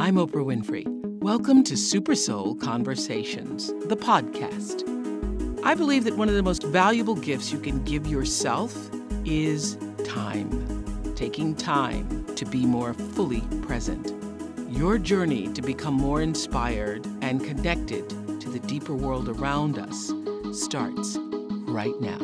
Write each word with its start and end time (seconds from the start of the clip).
I'm 0.00 0.14
Oprah 0.14 0.42
Winfrey. 0.42 0.86
Welcome 1.20 1.62
to 1.64 1.76
Super 1.76 2.14
Soul 2.14 2.54
Conversations, 2.54 3.66
the 3.84 3.98
podcast. 3.98 4.82
I 5.62 5.74
believe 5.74 6.04
that 6.04 6.16
one 6.16 6.26
of 6.26 6.36
the 6.36 6.42
most 6.42 6.62
valuable 6.62 7.14
gifts 7.14 7.52
you 7.52 7.58
can 7.58 7.84
give 7.84 8.06
yourself 8.06 8.74
is 9.26 9.76
time. 10.06 11.12
Taking 11.16 11.54
time 11.54 12.24
to 12.34 12.46
be 12.46 12.64
more 12.64 12.94
fully 12.94 13.42
present. 13.60 14.14
Your 14.70 14.96
journey 14.96 15.52
to 15.52 15.60
become 15.60 15.92
more 15.92 16.22
inspired 16.22 17.06
and 17.20 17.44
connected 17.44 18.08
to 18.40 18.48
the 18.48 18.60
deeper 18.60 18.94
world 18.94 19.28
around 19.28 19.78
us 19.78 20.14
starts 20.58 21.18
right 21.68 22.00
now. 22.00 22.18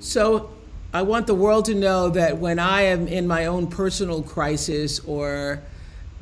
So, 0.00 0.50
I 0.92 1.02
want 1.02 1.28
the 1.28 1.34
world 1.34 1.66
to 1.66 1.76
know 1.76 2.08
that 2.08 2.38
when 2.38 2.58
I 2.58 2.82
am 2.82 3.06
in 3.06 3.28
my 3.28 3.46
own 3.46 3.68
personal 3.68 4.20
crisis 4.20 4.98
or 5.06 5.62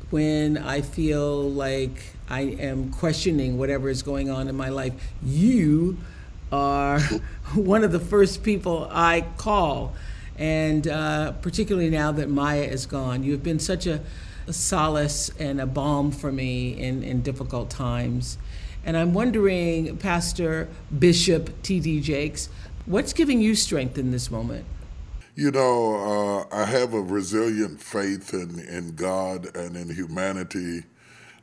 when 0.09 0.57
I 0.57 0.81
feel 0.81 1.49
like 1.49 2.15
I 2.29 2.41
am 2.41 2.91
questioning 2.91 3.57
whatever 3.57 3.89
is 3.89 4.01
going 4.01 4.29
on 4.29 4.47
in 4.47 4.55
my 4.55 4.69
life, 4.69 4.93
you 5.23 5.97
are 6.51 6.99
one 7.55 7.83
of 7.83 7.91
the 7.91 7.99
first 7.99 8.43
people 8.43 8.87
I 8.91 9.25
call. 9.37 9.95
And 10.37 10.87
uh, 10.87 11.33
particularly 11.33 11.89
now 11.89 12.11
that 12.11 12.29
Maya 12.29 12.63
is 12.63 12.85
gone, 12.85 13.23
you 13.23 13.31
have 13.31 13.43
been 13.43 13.59
such 13.59 13.87
a, 13.87 14.01
a 14.47 14.53
solace 14.53 15.31
and 15.39 15.61
a 15.61 15.65
balm 15.65 16.11
for 16.11 16.31
me 16.31 16.77
in, 16.77 17.03
in 17.03 17.21
difficult 17.21 17.69
times. 17.69 18.37
And 18.85 18.95
I'm 18.97 19.13
wondering, 19.13 19.97
Pastor 19.97 20.67
Bishop 20.97 21.61
T.D. 21.63 22.01
Jakes, 22.01 22.49
what's 22.85 23.13
giving 23.13 23.41
you 23.41 23.55
strength 23.55 23.97
in 23.97 24.11
this 24.11 24.29
moment? 24.29 24.65
You 25.35 25.51
know, 25.51 26.47
uh, 26.49 26.55
I 26.55 26.63
have 26.63 26.93
a 26.93 27.01
resilient 27.01 27.81
faith 27.81 28.33
in, 28.33 28.57
in 28.57 28.95
God 28.95 29.53
and 29.53 29.75
in 29.75 29.93
humanity, 29.93 30.83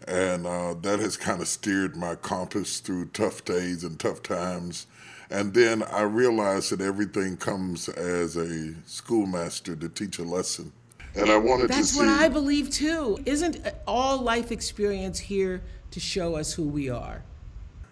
and 0.08 0.46
uh, 0.46 0.74
that 0.80 0.98
has 0.98 1.18
kind 1.18 1.42
of 1.42 1.48
steered 1.48 1.94
my 1.94 2.14
compass 2.14 2.80
through 2.80 3.06
tough 3.06 3.44
days 3.44 3.84
and 3.84 4.00
tough 4.00 4.22
times. 4.22 4.86
And 5.30 5.52
then 5.52 5.82
I 5.82 6.02
realized 6.02 6.72
that 6.72 6.80
everything 6.80 7.36
comes 7.36 7.90
as 7.90 8.36
a 8.36 8.74
schoolmaster 8.86 9.76
to 9.76 9.90
teach 9.90 10.18
a 10.18 10.24
lesson. 10.24 10.72
And 11.14 11.28
I 11.28 11.36
wanted 11.36 11.68
That's 11.68 11.88
to 11.88 11.94
see. 11.94 11.98
what 11.98 12.08
I 12.08 12.30
believe 12.30 12.70
too. 12.70 13.18
Isn't 13.26 13.60
all 13.86 14.16
life 14.16 14.50
experience 14.50 15.18
here 15.18 15.60
to 15.90 16.00
show 16.00 16.34
us 16.34 16.54
who 16.54 16.64
we 16.64 16.88
are? 16.88 17.22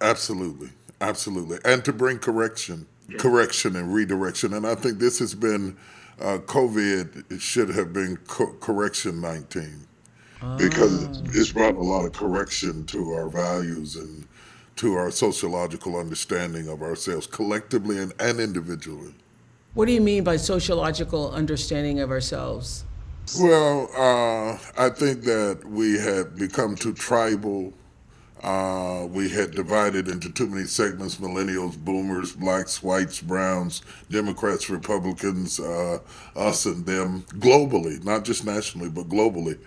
Absolutely, 0.00 0.70
absolutely, 1.02 1.58
and 1.66 1.84
to 1.84 1.92
bring 1.92 2.18
correction 2.18 2.86
correction 3.18 3.76
and 3.76 3.92
redirection. 3.92 4.54
And 4.54 4.66
I 4.66 4.74
think 4.74 4.98
this 4.98 5.18
has 5.18 5.34
been 5.34 5.76
uh, 6.20 6.38
COVID. 6.38 7.32
It 7.32 7.40
should 7.40 7.70
have 7.70 7.92
been 7.92 8.16
co- 8.26 8.54
correction 8.60 9.20
19 9.20 9.86
because 10.56 11.20
it's 11.34 11.52
brought 11.52 11.74
a 11.74 11.82
lot 11.82 12.06
of 12.06 12.12
correction 12.12 12.86
to 12.86 13.12
our 13.12 13.28
values 13.28 13.96
and 13.96 14.26
to 14.76 14.94
our 14.94 15.10
sociological 15.10 15.98
understanding 15.98 16.68
of 16.68 16.80
ourselves 16.80 17.26
collectively 17.26 17.98
and, 17.98 18.14
and 18.18 18.40
individually. 18.40 19.14
What 19.74 19.86
do 19.86 19.92
you 19.92 20.00
mean 20.00 20.24
by 20.24 20.36
sociological 20.36 21.30
understanding 21.32 22.00
of 22.00 22.10
ourselves? 22.10 22.84
Well, 23.38 23.90
uh, 23.94 24.58
I 24.76 24.88
think 24.88 25.22
that 25.22 25.60
we 25.64 25.98
had 25.98 26.34
become 26.36 26.74
too 26.74 26.94
tribal. 26.94 27.72
Uh, 28.42 29.06
we 29.10 29.28
had 29.28 29.50
divided 29.50 30.08
into 30.08 30.32
too 30.32 30.46
many 30.46 30.64
segments 30.64 31.16
millennials, 31.16 31.76
boomers, 31.76 32.32
blacks, 32.32 32.82
whites, 32.82 33.20
browns, 33.20 33.82
Democrats, 34.10 34.70
Republicans, 34.70 35.60
uh, 35.60 35.98
us 36.34 36.64
and 36.64 36.86
them, 36.86 37.22
globally, 37.38 38.02
not 38.02 38.24
just 38.24 38.46
nationally, 38.46 38.88
but 38.88 39.08
globally. 39.08 39.58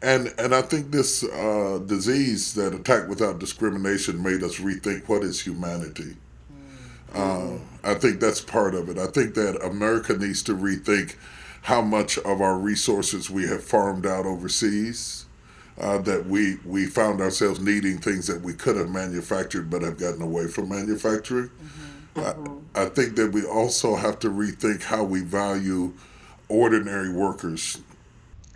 And, 0.00 0.32
and 0.38 0.54
I 0.54 0.62
think 0.62 0.90
this 0.90 1.22
uh, 1.22 1.80
disease 1.84 2.54
that 2.54 2.74
attack 2.74 3.08
without 3.08 3.38
discrimination 3.38 4.22
made 4.22 4.42
us 4.42 4.56
rethink 4.56 5.06
what 5.08 5.22
is 5.22 5.40
humanity. 5.40 6.16
Uh, 7.14 7.58
I 7.84 7.94
think 7.94 8.20
that's 8.20 8.40
part 8.40 8.74
of 8.74 8.88
it. 8.88 8.98
I 8.98 9.06
think 9.06 9.34
that 9.34 9.62
America 9.64 10.16
needs 10.16 10.42
to 10.44 10.54
rethink 10.54 11.16
how 11.62 11.82
much 11.82 12.18
of 12.18 12.40
our 12.40 12.56
resources 12.56 13.28
we 13.28 13.46
have 13.48 13.62
farmed 13.62 14.06
out 14.06 14.24
overseas. 14.24 15.26
Uh, 15.80 15.98
that 15.98 16.26
we 16.26 16.56
we 16.64 16.86
found 16.86 17.20
ourselves 17.20 17.60
needing 17.60 17.98
things 17.98 18.26
that 18.26 18.40
we 18.42 18.52
could 18.52 18.76
have 18.76 18.90
manufactured 18.90 19.70
but 19.70 19.80
have 19.80 19.96
gotten 19.96 20.20
away 20.20 20.48
from 20.48 20.68
manufacturing. 20.68 21.48
Mm-hmm. 21.48 22.20
I, 22.20 22.22
mm-hmm. 22.22 22.58
I 22.74 22.86
think 22.86 23.14
that 23.14 23.30
we 23.30 23.44
also 23.44 23.94
have 23.94 24.18
to 24.20 24.28
rethink 24.28 24.82
how 24.82 25.04
we 25.04 25.20
value 25.20 25.92
ordinary 26.48 27.12
workers, 27.12 27.80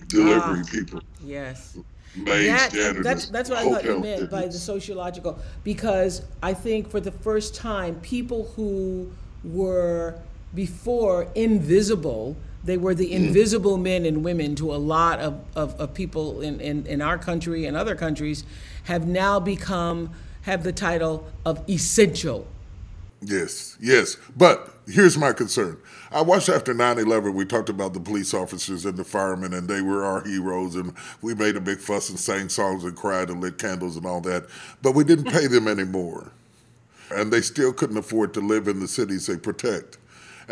delivery 0.09 0.62
ah. 0.66 0.71
people, 0.71 1.00
Yes. 1.25 1.77
That- 2.25 2.72
janitors, 2.72 3.05
that's, 3.05 3.28
that's 3.28 3.50
what 3.50 3.59
I 3.59 3.71
thought 3.71 3.84
you 3.84 3.99
meant 4.00 4.31
by 4.31 4.47
the 4.47 4.53
sociological, 4.53 5.39
because 5.65 6.22
I 6.43 6.53
think 6.54 6.91
for 6.91 7.00
the 7.00 7.12
first 7.12 7.54
time, 7.54 7.94
people 8.00 8.53
who 8.54 9.10
were 9.44 10.19
before 10.54 11.28
invisible, 11.34 12.37
they 12.65 12.77
were 12.77 12.95
the 12.95 13.12
invisible 13.12 13.77
men 13.77 14.05
and 14.05 14.25
women 14.25 14.55
to 14.56 14.73
a 14.73 14.77
lot 14.77 15.19
of, 15.19 15.41
of, 15.56 15.78
of 15.81 15.95
people 15.95 16.41
in, 16.41 16.61
in, 16.61 16.87
in 16.87 17.03
our 17.03 17.19
country 17.19 17.67
and 17.67 17.77
other 17.77 17.95
countries, 17.95 18.45
have 18.84 19.06
now 19.06 19.41
become, 19.41 20.11
have 20.43 20.62
the 20.62 20.72
title 20.72 21.27
of 21.45 21.69
essential. 21.69 22.47
Yes, 23.21 23.77
yes. 23.81 24.17
But 24.37 24.75
here's 24.87 25.17
my 25.17 25.33
concern. 25.33 25.78
I 26.11 26.22
watched 26.22 26.49
after 26.49 26.75
9 26.75 26.99
11, 26.99 27.34
we 27.34 27.45
talked 27.45 27.69
about 27.69 27.95
the 27.95 28.01
police 28.01 28.34
officers 28.34 28.84
and 28.84 28.97
the 28.97 29.05
firemen, 29.05 29.55
and 29.55 29.69
they 29.69 29.81
were 29.81 30.05
our 30.05 30.22
heroes, 30.22 30.75
and 30.75 30.93
we 31.21 31.34
made 31.34 31.56
a 31.56 31.61
big 31.61 31.78
fuss 31.78 32.11
and 32.11 32.19
sang 32.19 32.49
songs 32.49 32.84
and 32.84 32.97
cried 32.97 33.31
and 33.31 33.41
lit 33.41 33.59
candles 33.59 33.97
and 33.97 34.06
all 34.06 34.21
that. 34.22 34.47
But 34.83 34.93
we 34.93 35.05
didn't 35.05 35.31
pay 35.31 35.47
them 35.47 35.69
anymore. 35.69 36.33
And 37.15 37.33
they 37.33 37.43
still 37.43 37.72
couldn't 37.72 37.97
afford 37.97 38.34
to 38.34 38.41
live 38.41 38.69
in 38.69 38.81
the 38.81 38.89
cities 38.89 39.27
they 39.27 39.37
protect. 39.37 39.99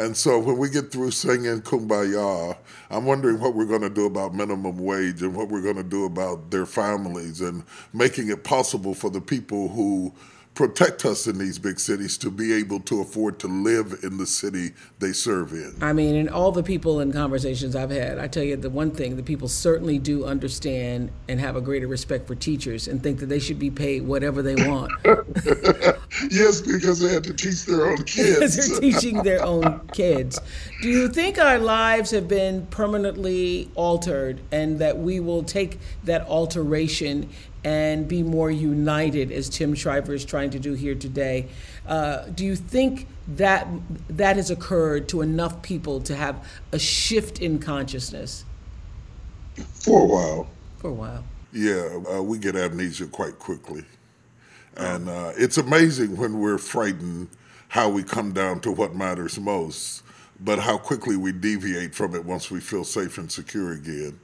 And 0.00 0.16
so 0.16 0.38
when 0.38 0.56
we 0.56 0.70
get 0.70 0.90
through 0.90 1.10
singing 1.10 1.60
Kumbaya, 1.60 2.56
I'm 2.88 3.04
wondering 3.04 3.38
what 3.38 3.54
we're 3.54 3.66
going 3.66 3.82
to 3.82 3.90
do 3.90 4.06
about 4.06 4.34
minimum 4.34 4.78
wage 4.78 5.20
and 5.20 5.34
what 5.34 5.50
we're 5.50 5.60
going 5.60 5.76
to 5.76 5.82
do 5.82 6.06
about 6.06 6.50
their 6.50 6.64
families 6.64 7.42
and 7.42 7.62
making 7.92 8.30
it 8.30 8.42
possible 8.42 8.94
for 8.94 9.10
the 9.10 9.20
people 9.20 9.68
who 9.68 10.10
protect 10.60 11.06
us 11.06 11.26
in 11.26 11.38
these 11.38 11.58
big 11.58 11.80
cities 11.80 12.18
to 12.18 12.30
be 12.30 12.52
able 12.52 12.78
to 12.80 13.00
afford 13.00 13.38
to 13.38 13.46
live 13.46 14.00
in 14.02 14.18
the 14.18 14.26
city 14.26 14.72
they 14.98 15.10
serve 15.10 15.52
in. 15.52 15.74
I 15.80 15.94
mean, 15.94 16.14
and 16.16 16.28
all 16.28 16.52
the 16.52 16.62
people 16.62 17.00
in 17.00 17.14
conversations 17.14 17.74
I've 17.74 17.88
had, 17.88 18.18
I 18.18 18.28
tell 18.28 18.42
you 18.42 18.56
the 18.56 18.68
one 18.68 18.90
thing, 18.90 19.16
the 19.16 19.22
people 19.22 19.48
certainly 19.48 19.98
do 19.98 20.26
understand 20.26 21.10
and 21.28 21.40
have 21.40 21.56
a 21.56 21.62
greater 21.62 21.86
respect 21.86 22.26
for 22.26 22.34
teachers 22.34 22.88
and 22.88 23.02
think 23.02 23.20
that 23.20 23.30
they 23.30 23.38
should 23.38 23.58
be 23.58 23.70
paid 23.70 24.02
whatever 24.02 24.42
they 24.42 24.54
want. 24.68 24.92
yes, 26.30 26.60
because 26.60 27.00
they 27.00 27.10
have 27.14 27.22
to 27.22 27.32
teach 27.32 27.64
their 27.64 27.86
own 27.86 27.96
because 28.04 28.14
kids. 28.14 28.68
they're 28.68 28.80
teaching 28.92 29.22
their 29.22 29.42
own 29.42 29.80
kids. 29.94 30.38
Do 30.82 30.90
you 30.90 31.08
think 31.08 31.38
our 31.38 31.58
lives 31.58 32.10
have 32.10 32.28
been 32.28 32.66
permanently 32.66 33.70
altered 33.76 34.42
and 34.52 34.78
that 34.80 34.98
we 34.98 35.20
will 35.20 35.42
take 35.42 35.78
that 36.04 36.26
alteration 36.26 37.30
and 37.64 38.08
be 38.08 38.22
more 38.22 38.50
united, 38.50 39.30
as 39.30 39.48
Tim 39.48 39.74
Shriver 39.74 40.14
is 40.14 40.24
trying 40.24 40.50
to 40.50 40.58
do 40.58 40.72
here 40.74 40.94
today? 40.94 41.48
Uh, 41.86 42.24
do 42.34 42.44
you 42.44 42.56
think 42.56 43.06
that 43.28 43.66
that 44.08 44.36
has 44.36 44.50
occurred 44.50 45.08
to 45.10 45.20
enough 45.22 45.60
people 45.62 46.00
to 46.02 46.16
have 46.16 46.46
a 46.72 46.78
shift 46.78 47.40
in 47.40 47.58
consciousness 47.58 48.44
For 49.74 50.02
a 50.02 50.06
while. 50.06 50.50
for 50.78 50.88
a 50.88 50.92
while? 50.92 51.24
Yeah, 51.52 51.98
uh, 52.10 52.22
we 52.22 52.38
get 52.38 52.56
amnesia 52.56 53.06
quite 53.06 53.38
quickly. 53.38 53.84
And 54.76 55.08
uh, 55.08 55.32
it's 55.36 55.58
amazing 55.58 56.16
when 56.16 56.38
we're 56.38 56.58
frightened 56.58 57.28
how 57.68 57.88
we 57.88 58.02
come 58.02 58.32
down 58.32 58.60
to 58.60 58.72
what 58.72 58.94
matters 58.94 59.38
most, 59.38 60.02
but 60.40 60.58
how 60.58 60.78
quickly 60.78 61.16
we 61.16 61.32
deviate 61.32 61.94
from 61.94 62.14
it 62.14 62.24
once 62.24 62.50
we 62.50 62.60
feel 62.60 62.84
safe 62.84 63.18
and 63.18 63.30
secure 63.30 63.72
again. 63.72 64.18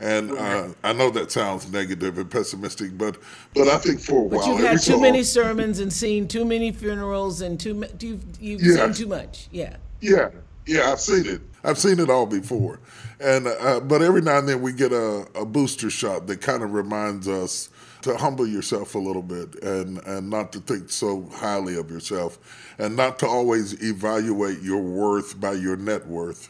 And 0.00 0.32
uh, 0.32 0.68
I 0.82 0.92
know 0.94 1.10
that 1.10 1.30
sounds 1.30 1.70
negative 1.70 2.16
and 2.18 2.30
pessimistic, 2.30 2.96
but 2.96 3.18
but 3.54 3.68
I 3.68 3.76
think 3.78 4.00
for 4.00 4.18
a 4.18 4.22
while. 4.22 4.40
but 4.40 4.46
you've 4.46 4.66
had 4.66 4.80
too 4.80 4.98
many 5.00 5.18
often- 5.18 5.24
sermons 5.24 5.78
and 5.78 5.92
seen 5.92 6.26
too 6.26 6.44
many 6.44 6.72
funerals 6.72 7.42
and 7.42 7.60
too 7.60 7.74
ma- 7.74 7.86
you've 8.00 8.24
you've 8.40 8.62
Yeah. 8.62 8.86
seen 8.86 8.94
too 8.94 9.06
much. 9.06 9.48
Yeah. 9.52 9.76
Yeah, 10.00 10.30
yeah, 10.66 10.90
I've 10.90 11.00
seen 11.00 11.26
it. 11.26 11.42
I've 11.62 11.76
seen 11.78 12.00
it 12.00 12.08
all 12.08 12.24
before, 12.24 12.80
and 13.20 13.46
uh, 13.46 13.80
but 13.80 14.00
every 14.00 14.22
now 14.22 14.38
and 14.38 14.48
then 14.48 14.62
we 14.62 14.72
get 14.72 14.92
a, 14.92 15.26
a 15.34 15.44
booster 15.44 15.90
shot 15.90 16.26
that 16.28 16.40
kind 16.40 16.62
of 16.62 16.72
reminds 16.72 17.28
us 17.28 17.68
to 18.00 18.16
humble 18.16 18.46
yourself 18.46 18.94
a 18.94 18.98
little 18.98 19.20
bit 19.20 19.62
and 19.62 19.98
and 20.06 20.30
not 20.30 20.52
to 20.52 20.60
think 20.60 20.88
so 20.88 21.28
highly 21.34 21.76
of 21.76 21.90
yourself, 21.90 22.38
and 22.78 22.96
not 22.96 23.18
to 23.18 23.26
always 23.26 23.74
evaluate 23.82 24.62
your 24.62 24.80
worth 24.80 25.38
by 25.38 25.52
your 25.52 25.76
net 25.76 26.06
worth. 26.06 26.48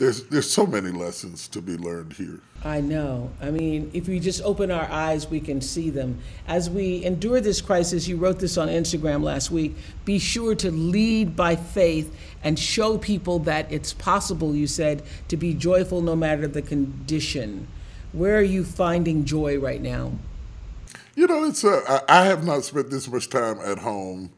There's 0.00 0.22
there's 0.24 0.50
so 0.50 0.66
many 0.66 0.88
lessons 0.88 1.46
to 1.48 1.60
be 1.60 1.76
learned 1.76 2.14
here. 2.14 2.40
I 2.64 2.80
know. 2.80 3.30
I 3.38 3.50
mean, 3.50 3.90
if 3.92 4.08
we 4.08 4.18
just 4.18 4.40
open 4.40 4.70
our 4.70 4.90
eyes, 4.90 5.28
we 5.28 5.40
can 5.40 5.60
see 5.60 5.90
them. 5.90 6.20
As 6.48 6.70
we 6.70 7.04
endure 7.04 7.42
this 7.42 7.60
crisis, 7.60 8.08
you 8.08 8.16
wrote 8.16 8.38
this 8.38 8.56
on 8.56 8.68
Instagram 8.68 9.22
last 9.22 9.50
week 9.50 9.76
be 10.06 10.18
sure 10.18 10.54
to 10.54 10.70
lead 10.70 11.36
by 11.36 11.54
faith 11.54 12.16
and 12.42 12.58
show 12.58 12.96
people 12.96 13.40
that 13.40 13.70
it's 13.70 13.92
possible, 13.92 14.56
you 14.56 14.66
said, 14.66 15.02
to 15.28 15.36
be 15.36 15.52
joyful 15.52 16.00
no 16.00 16.16
matter 16.16 16.48
the 16.48 16.62
condition. 16.62 17.68
Where 18.12 18.38
are 18.38 18.42
you 18.56 18.64
finding 18.64 19.26
joy 19.26 19.58
right 19.58 19.82
now? 19.82 20.12
You 21.14 21.26
know, 21.26 21.44
it's 21.44 21.62
uh, 21.62 22.00
I 22.08 22.22
I 22.22 22.24
have 22.24 22.42
not 22.42 22.64
spent 22.64 22.88
this 22.88 23.06
much 23.06 23.28
time 23.28 23.58
at 23.60 23.76
home 23.76 24.30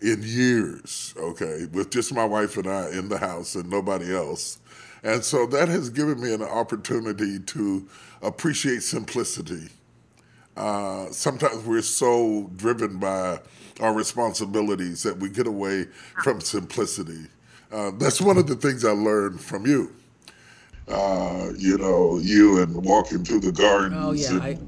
in 0.00 0.22
years. 0.22 1.12
Okay, 1.18 1.66
with 1.72 1.90
just 1.90 2.14
my 2.14 2.24
wife 2.24 2.56
and 2.56 2.66
I 2.66 2.88
in 2.88 3.10
the 3.10 3.18
house 3.18 3.54
and 3.54 3.68
nobody 3.68 4.16
else, 4.16 4.58
and 5.02 5.24
so 5.24 5.46
that 5.46 5.68
has 5.68 5.90
given 5.90 6.20
me 6.20 6.32
an 6.32 6.42
opportunity 6.42 7.38
to 7.38 7.88
appreciate 8.22 8.82
simplicity. 8.82 9.68
Uh, 10.56 11.06
sometimes 11.10 11.64
we're 11.64 11.80
so 11.82 12.50
driven 12.56 12.98
by 12.98 13.38
our 13.80 13.94
responsibilities 13.94 15.02
that 15.02 15.16
we 15.16 15.28
get 15.30 15.46
away 15.46 15.86
from 16.22 16.40
simplicity. 16.40 17.26
Uh, 17.72 17.90
that's 17.98 18.20
one 18.20 18.36
of 18.36 18.46
the 18.46 18.56
things 18.56 18.84
I 18.84 18.90
learned 18.90 19.40
from 19.40 19.64
you. 19.66 19.92
Uh, 20.88 21.50
you 21.56 21.78
know, 21.78 22.18
you 22.18 22.60
and 22.62 22.74
walking 22.84 23.24
through 23.24 23.40
the 23.40 23.52
gardens 23.52 23.94
Oh, 23.96 24.10
yeah. 24.12 24.30
and 24.32 24.42
I, 24.42 24.58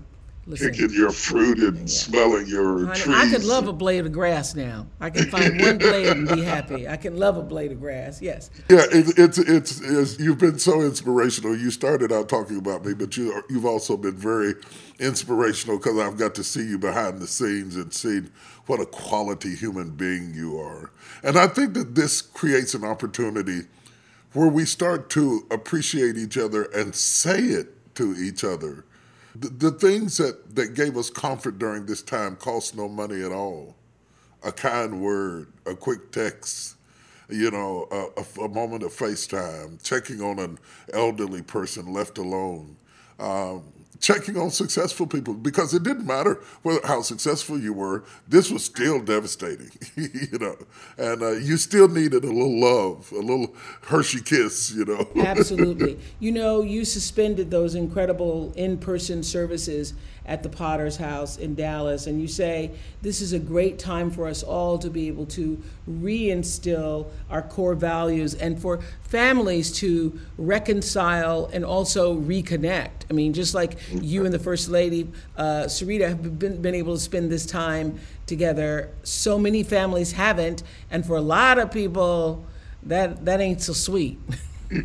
listen. 0.46 0.70
picking 0.70 0.90
your 0.90 1.10
fruit 1.10 1.58
and 1.58 1.90
smelling 1.90 2.46
your 2.46 2.86
Honey, 2.86 3.00
trees. 3.00 3.16
I 3.16 3.30
could 3.30 3.44
love 3.44 3.68
a 3.68 3.72
blade 3.72 4.06
of 4.06 4.12
grass 4.12 4.54
now. 4.54 4.86
I 5.00 5.10
can 5.10 5.30
find 5.30 5.60
one 5.60 5.78
blade 5.78 6.08
and 6.08 6.28
be 6.28 6.42
happy. 6.44 6.88
I 6.88 6.96
can 6.96 7.16
love 7.16 7.36
a 7.36 7.42
blade 7.42 7.72
of 7.72 7.80
grass. 7.80 8.20
Yes. 8.20 8.50
Yeah, 8.68 8.84
it, 8.90 9.18
it's, 9.18 9.38
it's 9.38 9.80
it's 9.80 10.18
you've 10.18 10.38
been 10.38 10.58
so 10.58 10.80
inspirational. 10.82 11.56
You 11.56 11.70
started 11.70 12.12
out 12.12 12.28
talking 12.28 12.58
about 12.58 12.84
me, 12.84 12.94
but 12.94 13.16
you 13.16 13.42
you've 13.48 13.66
also 13.66 13.96
been 13.96 14.16
very 14.16 14.54
inspirational 14.98 15.78
because 15.78 15.98
I've 15.98 16.18
got 16.18 16.34
to 16.36 16.44
see 16.44 16.66
you 16.66 16.78
behind 16.78 17.18
the 17.18 17.26
scenes 17.26 17.76
and 17.76 17.92
seen 17.92 18.30
what 18.66 18.80
a 18.80 18.86
quality 18.86 19.54
human 19.54 19.90
being 19.90 20.34
you 20.34 20.58
are. 20.58 20.90
And 21.22 21.38
I 21.38 21.46
think 21.48 21.74
that 21.74 21.94
this 21.94 22.22
creates 22.22 22.74
an 22.74 22.84
opportunity 22.84 23.62
where 24.32 24.48
we 24.48 24.64
start 24.64 25.10
to 25.10 25.46
appreciate 25.50 26.16
each 26.16 26.38
other 26.38 26.64
and 26.74 26.94
say 26.94 27.38
it 27.38 27.94
to 27.96 28.14
each 28.14 28.44
other. 28.44 28.84
The, 29.34 29.48
the 29.48 29.70
things 29.70 30.18
that, 30.18 30.54
that 30.56 30.74
gave 30.74 30.96
us 30.96 31.10
comfort 31.10 31.58
during 31.58 31.86
this 31.86 32.02
time 32.02 32.36
cost 32.36 32.76
no 32.76 32.88
money 32.88 33.22
at 33.22 33.32
all. 33.32 33.76
A 34.44 34.52
kind 34.52 35.00
word, 35.00 35.52
a 35.66 35.74
quick 35.74 36.10
text, 36.12 36.76
you 37.28 37.50
know, 37.50 37.88
a, 37.90 38.20
a, 38.20 38.44
a 38.44 38.48
moment 38.48 38.82
of 38.82 38.92
FaceTime, 38.92 39.82
checking 39.82 40.20
on 40.20 40.38
an 40.38 40.58
elderly 40.92 41.42
person 41.42 41.92
left 41.92 42.18
alone, 42.18 42.76
um, 43.18 43.62
checking 44.02 44.36
on 44.36 44.50
successful 44.50 45.06
people 45.06 45.32
because 45.32 45.72
it 45.72 45.84
didn't 45.84 46.04
matter 46.04 46.42
whether, 46.62 46.84
how 46.86 47.00
successful 47.00 47.58
you 47.58 47.72
were. 47.72 48.04
This 48.28 48.50
was 48.50 48.64
still 48.64 49.00
devastating, 49.00 49.70
you 49.96 50.38
know, 50.38 50.56
and 50.98 51.22
uh, 51.22 51.30
you 51.30 51.56
still 51.56 51.88
needed 51.88 52.24
a 52.24 52.32
little 52.32 52.60
love, 52.60 53.10
a 53.12 53.20
little 53.20 53.54
Hershey 53.82 54.20
kiss, 54.20 54.72
you 54.72 54.84
know. 54.84 55.08
Absolutely. 55.16 55.98
You 56.18 56.32
know, 56.32 56.62
you 56.62 56.84
suspended 56.84 57.50
those 57.50 57.74
incredible 57.74 58.52
in 58.56 58.78
person 58.78 59.22
services 59.22 59.94
at 60.24 60.42
the 60.42 60.48
Potter's 60.48 60.96
House 60.96 61.36
in 61.36 61.54
Dallas, 61.54 62.06
and 62.06 62.20
you 62.20 62.28
say 62.28 62.70
this 63.02 63.20
is 63.20 63.32
a 63.32 63.38
great 63.38 63.78
time 63.78 64.10
for 64.10 64.28
us 64.28 64.42
all 64.42 64.78
to 64.78 64.88
be 64.88 65.08
able 65.08 65.26
to 65.26 65.60
reinstill 65.88 67.06
our 67.28 67.42
core 67.42 67.74
values 67.74 68.34
and 68.34 68.60
for 68.60 68.80
families 69.02 69.72
to 69.72 70.18
reconcile 70.38 71.50
and 71.52 71.64
also 71.64 72.14
reconnect. 72.18 72.90
I 73.10 73.14
mean, 73.14 73.32
just 73.32 73.54
like 73.54 73.78
you 74.00 74.24
and 74.24 74.32
the 74.32 74.38
First 74.38 74.68
Lady, 74.68 75.10
uh, 75.36 75.64
Serita, 75.64 76.08
have 76.08 76.38
been, 76.38 76.60
been 76.62 76.74
able 76.74 76.94
to 76.94 77.00
spend 77.00 77.30
this 77.30 77.46
time 77.46 77.98
together, 78.26 78.90
so 79.02 79.38
many 79.38 79.62
families 79.62 80.12
haven't, 80.12 80.62
and 80.90 81.04
for 81.04 81.16
a 81.16 81.20
lot 81.20 81.58
of 81.58 81.70
people, 81.70 82.44
that, 82.82 83.24
that 83.24 83.40
ain't 83.40 83.62
so 83.62 83.72
sweet. 83.72 84.18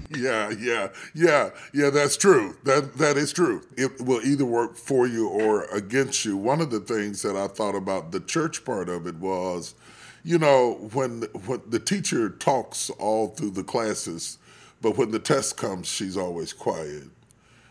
Yeah, 0.09 0.51
yeah, 0.59 0.89
yeah, 1.13 1.51
yeah. 1.73 1.89
That's 1.89 2.17
true. 2.17 2.57
That 2.65 2.95
that 2.97 3.15
is 3.15 3.31
true. 3.31 3.61
It 3.77 4.01
will 4.01 4.21
either 4.21 4.43
work 4.43 4.75
for 4.75 5.07
you 5.07 5.29
or 5.29 5.63
against 5.65 6.25
you. 6.25 6.35
One 6.35 6.59
of 6.59 6.71
the 6.71 6.81
things 6.81 7.21
that 7.21 7.37
I 7.37 7.47
thought 7.47 7.75
about 7.75 8.11
the 8.11 8.19
church 8.19 8.65
part 8.65 8.89
of 8.89 9.07
it 9.07 9.15
was, 9.15 9.75
you 10.23 10.39
know, 10.39 10.89
when 10.91 11.21
when 11.45 11.61
the 11.67 11.79
teacher 11.79 12.29
talks 12.29 12.89
all 12.89 13.29
through 13.29 13.51
the 13.51 13.63
classes, 13.63 14.39
but 14.81 14.97
when 14.97 15.11
the 15.11 15.19
test 15.19 15.55
comes, 15.55 15.87
she's 15.87 16.17
always 16.17 16.51
quiet. 16.51 17.03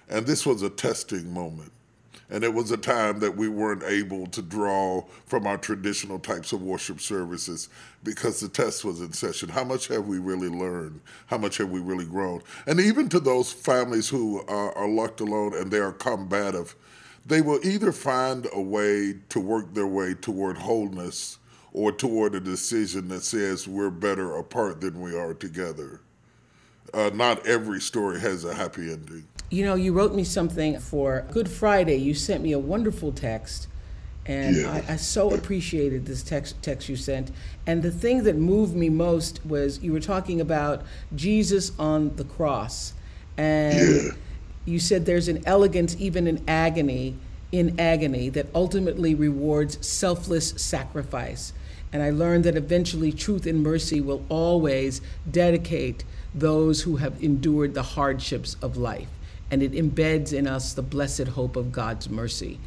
And 0.09 0.27
this 0.27 0.47
was 0.47 0.63
a 0.63 0.71
testing 0.71 1.33
moment. 1.33 1.73
And 2.29 2.43
it 2.43 2.53
was 2.53 2.73
a 2.73 2.77
time 2.77 3.21
that 3.21 3.37
we 3.37 3.49
weren't 3.49 3.85
able 3.85 4.27
to 4.29 4.43
draw 4.43 5.03
from 5.27 5.47
our 5.47 5.59
traditional 5.59 6.19
types 6.19 6.53
of 6.53 6.61
worship 6.61 7.01
services 7.01 7.69
because 8.03 8.41
the 8.41 8.49
test 8.49 8.85
was 8.85 9.01
in 9.01 9.13
session. 9.13 9.49
How 9.49 9.63
much 9.63 9.87
have 9.89 10.07
we 10.07 10.19
really 10.19 10.49
learned? 10.49 11.01
How 11.27 11.39
much 11.39 11.59
have 11.59 11.71
we 11.71 11.79
really 11.79 12.05
grown? 12.05 12.43
And 12.67 12.81
even 12.81 13.09
to 13.11 13.21
those 13.21 13.53
families 13.53 14.09
who 14.09 14.41
are, 14.49 14.77
are 14.77 14.89
locked 14.89 15.21
alone 15.21 15.55
and 15.55 15.71
they 15.71 15.79
are 15.79 15.93
combative, 15.93 16.75
they 17.25 17.43
will 17.43 17.65
either 17.65 17.93
find 17.93 18.49
a 18.53 18.61
way 18.61 19.15
to 19.29 19.41
work 19.41 19.75
their 19.75 19.87
way 19.87 20.15
toward 20.15 20.57
wholeness 20.59 21.39
or 21.73 21.93
toward 21.93 22.35
a 22.35 22.41
decision 22.41 23.09
that 23.09 23.23
says 23.23 23.69
we're 23.69 23.91
better 23.91 24.37
apart 24.37 24.81
than 24.81 25.01
we 25.01 25.17
are 25.17 25.35
together. 25.35 26.01
Uh, 26.95 27.11
not 27.13 27.47
every 27.47 27.81
story 27.81 28.21
has 28.21 28.45
a 28.45 28.55
happy 28.55 28.93
ending. 28.93 29.25
You 29.51 29.65
know, 29.65 29.75
you 29.75 29.93
wrote 29.93 30.15
me 30.15 30.25
something 30.25 30.79
for 30.79 31.25
Good 31.31 31.49
Friday. 31.49 31.97
You 31.97 32.15
sent 32.15 32.43
me 32.43 32.53
a 32.53 32.59
wonderful 32.59 33.13
text, 33.13 33.69
and 34.25 34.57
Yeah. 34.57 34.83
I, 34.89 34.95
I 34.95 34.97
so 34.97 35.33
appreciated 35.33 36.07
this 36.07 36.23
text 36.23 36.61
text 36.63 36.89
you 36.89 36.97
sent. 36.97 37.31
And 37.67 37.83
the 37.83 37.91
thing 37.91 38.25
that 38.25 38.37
moved 38.37 38.75
me 38.75 38.89
most 38.89 39.45
was 39.47 39.81
you 39.83 39.93
were 39.93 40.01
talking 40.01 40.41
about 40.41 40.83
Jesus 41.15 41.73
on 41.79 42.15
the 42.17 42.25
cross, 42.25 42.93
and 43.37 43.89
Yeah. 43.89 44.11
you 44.65 44.79
said 44.81 45.07
there's 45.07 45.29
an 45.29 45.43
elegance 45.47 45.97
even 45.99 46.27
in 46.27 46.43
agony, 46.49 47.17
in 47.53 47.79
agony 47.79 48.29
that 48.31 48.47
ultimately 48.55 49.15
rewards 49.15 49.79
selfless 49.87 50.51
sacrifice. 50.57 51.53
And 51.93 52.03
I 52.03 52.11
learned 52.11 52.43
that 52.45 52.57
eventually 52.57 53.13
truth 53.13 53.47
and 53.47 53.63
mercy 53.63 54.01
will 54.01 54.25
always 54.29 55.01
dedicate 55.31 56.03
those 56.37 56.83
who 56.83 56.97
have 56.97 57.23
endured 57.23 57.75
the 57.75 57.83
hardships 57.83 58.57
of 58.63 58.77
life. 58.77 59.09
And 59.51 59.63
it 59.63 59.73
embeds 59.73 60.33
in 60.33 60.47
us 60.47 60.75
the 60.75 60.83
blessed 60.83 61.29
hope 61.29 61.57
of 61.57 61.73
God's 61.73 62.11
mercy. 62.11 62.59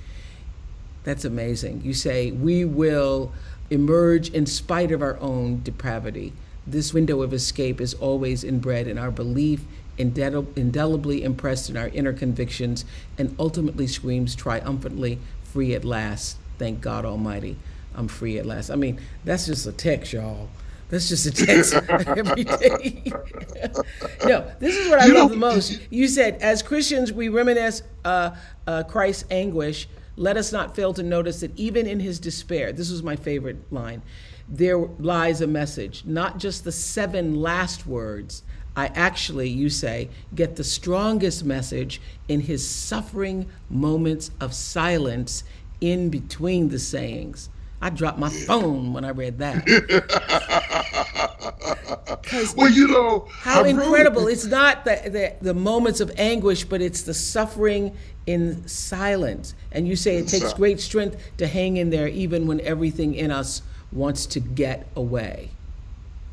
That's 1.04 1.24
amazing. 1.24 1.82
You 1.84 1.94
say, 1.94 2.32
we 2.32 2.66
will 2.66 3.32
emerge 3.70 4.30
in 4.30 4.46
spite 4.46 4.92
of 4.92 5.02
our 5.02 5.18
own 5.20 5.62
depravity. 5.64 6.34
This 6.66 6.94
window 6.94 7.22
of 7.22 7.34
escape 7.34 7.80
is 7.80 7.94
always 7.96 8.44
inbred 8.44 8.88
in 8.88 8.98
our 8.98 9.12
belief, 9.12 9.62
indelibly 9.98 11.24
impressed 11.24 11.70
in 11.70 11.78
our 11.78 11.90
inner 11.90 12.14
convictions, 12.14 12.86
and 13.18 13.36
ultimately 13.38 13.88
screams 13.88 14.36
triumphantly, 14.36 15.20
free 15.44 15.74
at 15.76 15.84
last. 15.84 16.38
Thank 16.58 16.82
God 16.82 17.06
Almighty, 17.06 17.58
I'm 17.96 18.08
free 18.08 18.38
at 18.38 18.46
last. 18.46 18.70
I 18.70 18.76
mean, 18.76 19.00
that's 19.26 19.48
just 19.48 19.68
a 19.68 19.72
text, 19.72 20.14
y'all. 20.14 20.48
That's 20.89 21.08
just 21.08 21.25
a 21.27 21.31
text 21.31 21.74
every 21.89 22.43
day. 22.43 23.03
no, 24.25 24.51
this 24.60 24.75
is 24.75 24.89
what 24.89 25.00
I 25.00 25.05
You 25.05 25.13
love 25.13 25.29
know- 25.29 25.36
the 25.36 25.38
most. 25.38 25.79
You 25.89 26.08
said, 26.08 26.36
as 26.41 26.62
Christians, 26.63 27.13
we 27.13 27.29
reminisce 27.29 27.84
uh, 28.03 28.36
uh, 28.67 28.84
Christ's 28.84 29.25
anguish. 29.31 29.88
Let 30.15 30.36
us 30.36 30.51
not 30.51 30.75
fail 30.75 30.93
to 30.96 31.03
notice 31.03 31.39
that 31.41 31.58
even 31.58 31.88
in 31.88 32.00
his 32.00 32.19
despair, 32.19 32.74
this 32.74 32.91
was 32.91 33.03
my 33.03 33.15
favorite 33.15 33.72
line, 33.72 34.01
there 34.50 34.77
lies 34.79 35.41
a 35.41 35.48
message, 35.48 36.03
not 36.05 36.39
just 36.39 36.63
the 36.63 36.72
seven 36.72 37.39
last 37.39 37.86
words, 37.86 38.43
I 38.75 38.88
actually, 38.88 39.50
you 39.50 39.69
say, 39.69 40.10
get 40.36 40.55
the 40.55 40.63
strongest 40.63 41.43
message 41.46 42.01
in 42.27 42.41
his 42.41 42.67
suffering 42.67 43.48
moments 43.69 44.31
of 44.41 44.53
silence 44.53 45.43
in 45.81 46.10
between 46.10 46.69
the 46.69 46.79
sayings. 46.79 47.50
I 47.81 47.89
dropped 47.89 48.19
my 48.19 48.29
phone 48.29 48.93
when 48.93 49.05
I 49.05 49.12
read 49.12 49.39
that. 49.39 49.65
well, 52.55 52.69
you 52.69 52.88
know 52.88 53.27
how 53.31 53.63
incredible! 53.63 54.27
It's 54.27 54.45
not 54.45 54.86
the, 54.86 55.01
the, 55.05 55.36
the 55.41 55.53
moments 55.53 56.00
of 56.00 56.12
anguish, 56.17 56.65
but 56.65 56.81
it's 56.81 57.03
the 57.03 57.13
suffering 57.13 57.95
in 58.25 58.67
silence. 58.67 59.55
And 59.71 59.88
you 59.88 59.95
say 59.95 60.17
it 60.17 60.27
takes 60.27 60.53
great 60.53 60.79
strength 60.79 61.17
to 61.38 61.48
hang 61.48 61.77
in 61.77 61.89
there, 61.89 62.07
even 62.07 62.48
when 62.48 62.62
everything 62.62 63.15
in 63.15 63.31
us 63.31 63.62
wants 63.91 64.25
to 64.27 64.39
get 64.39 64.88
away. 64.95 65.51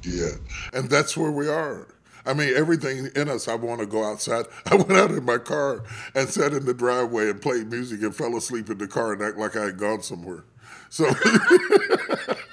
Yeah, 0.02 0.32
and 0.72 0.90
that's 0.90 1.16
where 1.16 1.30
we 1.30 1.48
are. 1.48 1.88
I 2.26 2.34
mean, 2.34 2.54
everything 2.56 3.08
in 3.14 3.28
us, 3.28 3.46
I 3.46 3.54
want 3.54 3.80
to 3.80 3.86
go 3.86 4.04
outside. 4.04 4.46
I 4.66 4.74
went 4.74 4.92
out 4.92 5.12
in 5.12 5.24
my 5.24 5.38
car 5.38 5.84
and 6.14 6.28
sat 6.28 6.52
in 6.52 6.66
the 6.66 6.74
driveway 6.74 7.30
and 7.30 7.40
played 7.40 7.70
music 7.70 8.02
and 8.02 8.14
fell 8.14 8.36
asleep 8.36 8.68
in 8.68 8.78
the 8.78 8.88
car 8.88 9.12
and 9.12 9.22
act 9.22 9.38
like 9.38 9.56
I 9.56 9.66
had 9.66 9.78
gone 9.78 10.02
somewhere. 10.02 10.42
So 10.96 11.12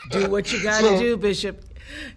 do 0.09 0.29
what 0.29 0.51
you 0.51 0.61
got 0.61 0.81
to 0.81 0.87
so, 0.97 0.99
do, 0.99 1.15
Bishop. 1.15 1.63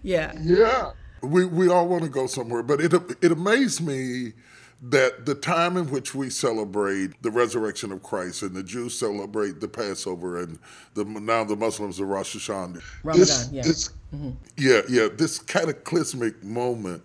Yeah. 0.03 0.33
Yeah. 0.41 0.91
We 1.21 1.45
we 1.45 1.69
all 1.69 1.87
want 1.87 2.03
to 2.03 2.09
go 2.09 2.27
somewhere, 2.27 2.63
but 2.63 2.81
it 2.81 2.93
it 3.21 3.31
amazed 3.31 3.79
me 3.79 4.33
that 4.81 5.25
the 5.25 5.35
time 5.35 5.77
in 5.77 5.89
which 5.89 6.13
we 6.13 6.29
celebrate 6.29 7.21
the 7.23 7.31
resurrection 7.31 7.93
of 7.93 8.03
Christ 8.03 8.43
and 8.43 8.53
the 8.53 8.61
Jews 8.61 8.99
celebrate 8.99 9.61
the 9.61 9.69
Passover 9.69 10.37
and 10.39 10.59
the 10.95 11.05
now 11.05 11.45
the 11.45 11.55
Muslims 11.55 11.95
the 11.95 12.03
Rosh 12.03 12.35
Hashanah. 12.35 12.83
Ramadan, 13.03 13.19
this, 13.19 13.49
yeah. 13.49 13.61
This, 13.63 13.89
mm-hmm. 14.13 14.31
Yeah, 14.57 14.81
yeah. 14.89 15.07
This 15.07 15.39
cataclysmic 15.39 16.43
moment 16.43 17.03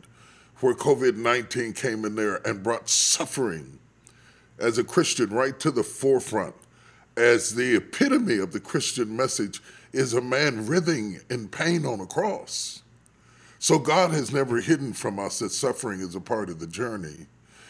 where 0.58 0.74
COVID 0.74 1.14
19 1.14 1.74
came 1.74 2.04
in 2.04 2.16
there 2.16 2.44
and 2.44 2.60
brought 2.60 2.88
suffering 2.88 3.78
as 4.58 4.78
a 4.78 4.84
Christian 4.84 5.30
right 5.30 5.58
to 5.60 5.70
the 5.70 5.84
forefront 5.84 6.56
as 7.16 7.54
the 7.54 7.76
epitome 7.76 8.38
of 8.38 8.52
the 8.52 8.61
Christian 8.61 9.16
message 9.16 9.62
is 9.92 10.14
a 10.14 10.21
man 10.21 10.66
writhing 10.66 11.21
in 11.31 11.49
pain 11.49 11.85
on 11.85 12.00
a 12.00 12.07
cross. 12.07 12.83
So 13.59 13.78
God 13.78 14.11
has 14.11 14.33
never 14.33 14.61
hidden 14.61 14.92
from 14.92 15.19
us 15.19 15.38
that 15.38 15.50
suffering 15.50 16.00
is 16.00 16.14
a 16.14 16.21
part 16.21 16.49
of 16.49 16.59
the 16.59 16.66
journey. 16.66 17.26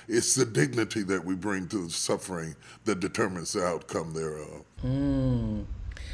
It's 0.08 0.34
the 0.34 0.44
dignity 0.44 1.02
that 1.02 1.24
we 1.24 1.34
bring 1.34 1.68
to 1.68 1.84
the 1.84 1.90
suffering 1.90 2.56
that 2.84 3.00
determines 3.00 3.52
the 3.52 3.64
outcome 3.64 4.14
thereof. 4.14 4.62
Mm. 4.84 5.66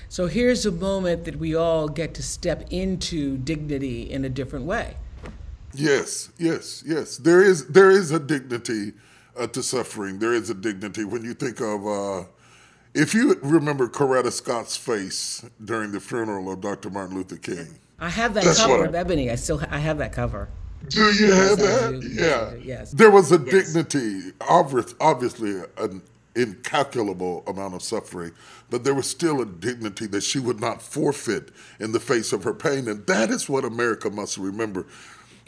So 0.09 0.27
here's 0.27 0.67
a 0.67 0.73
moment 0.73 1.25
that 1.25 1.37
we 1.37 1.55
all 1.55 1.89
get 1.89 2.15
to 2.15 2.23
step 2.23 2.67
into 2.71 3.37
dignity 3.37 4.11
in 4.11 4.25
a 4.25 4.29
different 4.29 4.65
way. 4.65 4.97
Yes, 5.75 6.31
yes, 6.39 6.83
yes. 6.87 7.19
There 7.19 7.43
is 7.43 7.67
there 7.69 7.91
is 7.91 8.11
a 8.11 8.19
dignity 8.19 8.95
uh, 9.37 9.47
to 9.49 9.63
suffering. 9.63 10.19
There 10.19 10.33
is 10.33 10.49
a 10.49 10.55
dignity 10.55 11.05
when 11.05 11.25
you 11.25 11.35
think 11.35 11.61
of 11.61 11.87
uh, 11.87 12.25
if 12.99 13.14
you 13.14 13.38
remember 13.43 13.88
Coretta 13.88 14.33
Scott's 14.33 14.76
face 14.76 15.45
during 15.64 15.93
the 15.93 16.00
funeral 16.00 16.52
of 16.52 16.61
Dr. 16.61 16.90
Martin 16.90 17.17
Luther 17.17 17.37
King. 17.37 17.78
I 18.00 18.09
have 18.09 18.35
that 18.35 18.45
That's 18.45 18.59
cover 18.59 18.85
of 18.85 18.95
Ebony. 18.95 19.31
I 19.31 19.37
still 19.37 19.62
I 19.71 19.78
have 19.78 19.99
that 19.99 20.12
cover. 20.12 20.49
Do 20.88 21.12
you 21.12 21.33
have 21.33 21.59
that? 21.59 22.11
Yeah. 22.12 22.55
Yes. 22.61 22.93
There 22.93 23.11
was 23.11 23.31
a 23.31 23.38
yes. 23.38 23.73
dignity, 23.73 24.33
obviously 24.40 25.62
an 25.76 26.02
incalculable 26.35 27.45
amount 27.47 27.75
of 27.75 27.83
suffering, 27.83 28.33
but 28.71 28.85
there 28.85 28.95
was 28.95 29.09
still 29.09 29.40
a 29.40 29.47
dignity 29.47 30.07
that 30.07 30.23
she 30.23 30.38
would 30.40 30.61
not 30.61 30.83
forfeit 30.83 31.50
in 31.78 31.93
the 31.93 32.00
face 32.00 32.33
of 32.33 32.45
her 32.45 32.55
pain. 32.55 32.88
And 32.88 33.07
that 33.07 33.31
is 33.31 33.49
what 33.49 33.64
America 33.64 34.11
must 34.11 34.38
remember. 34.38 34.87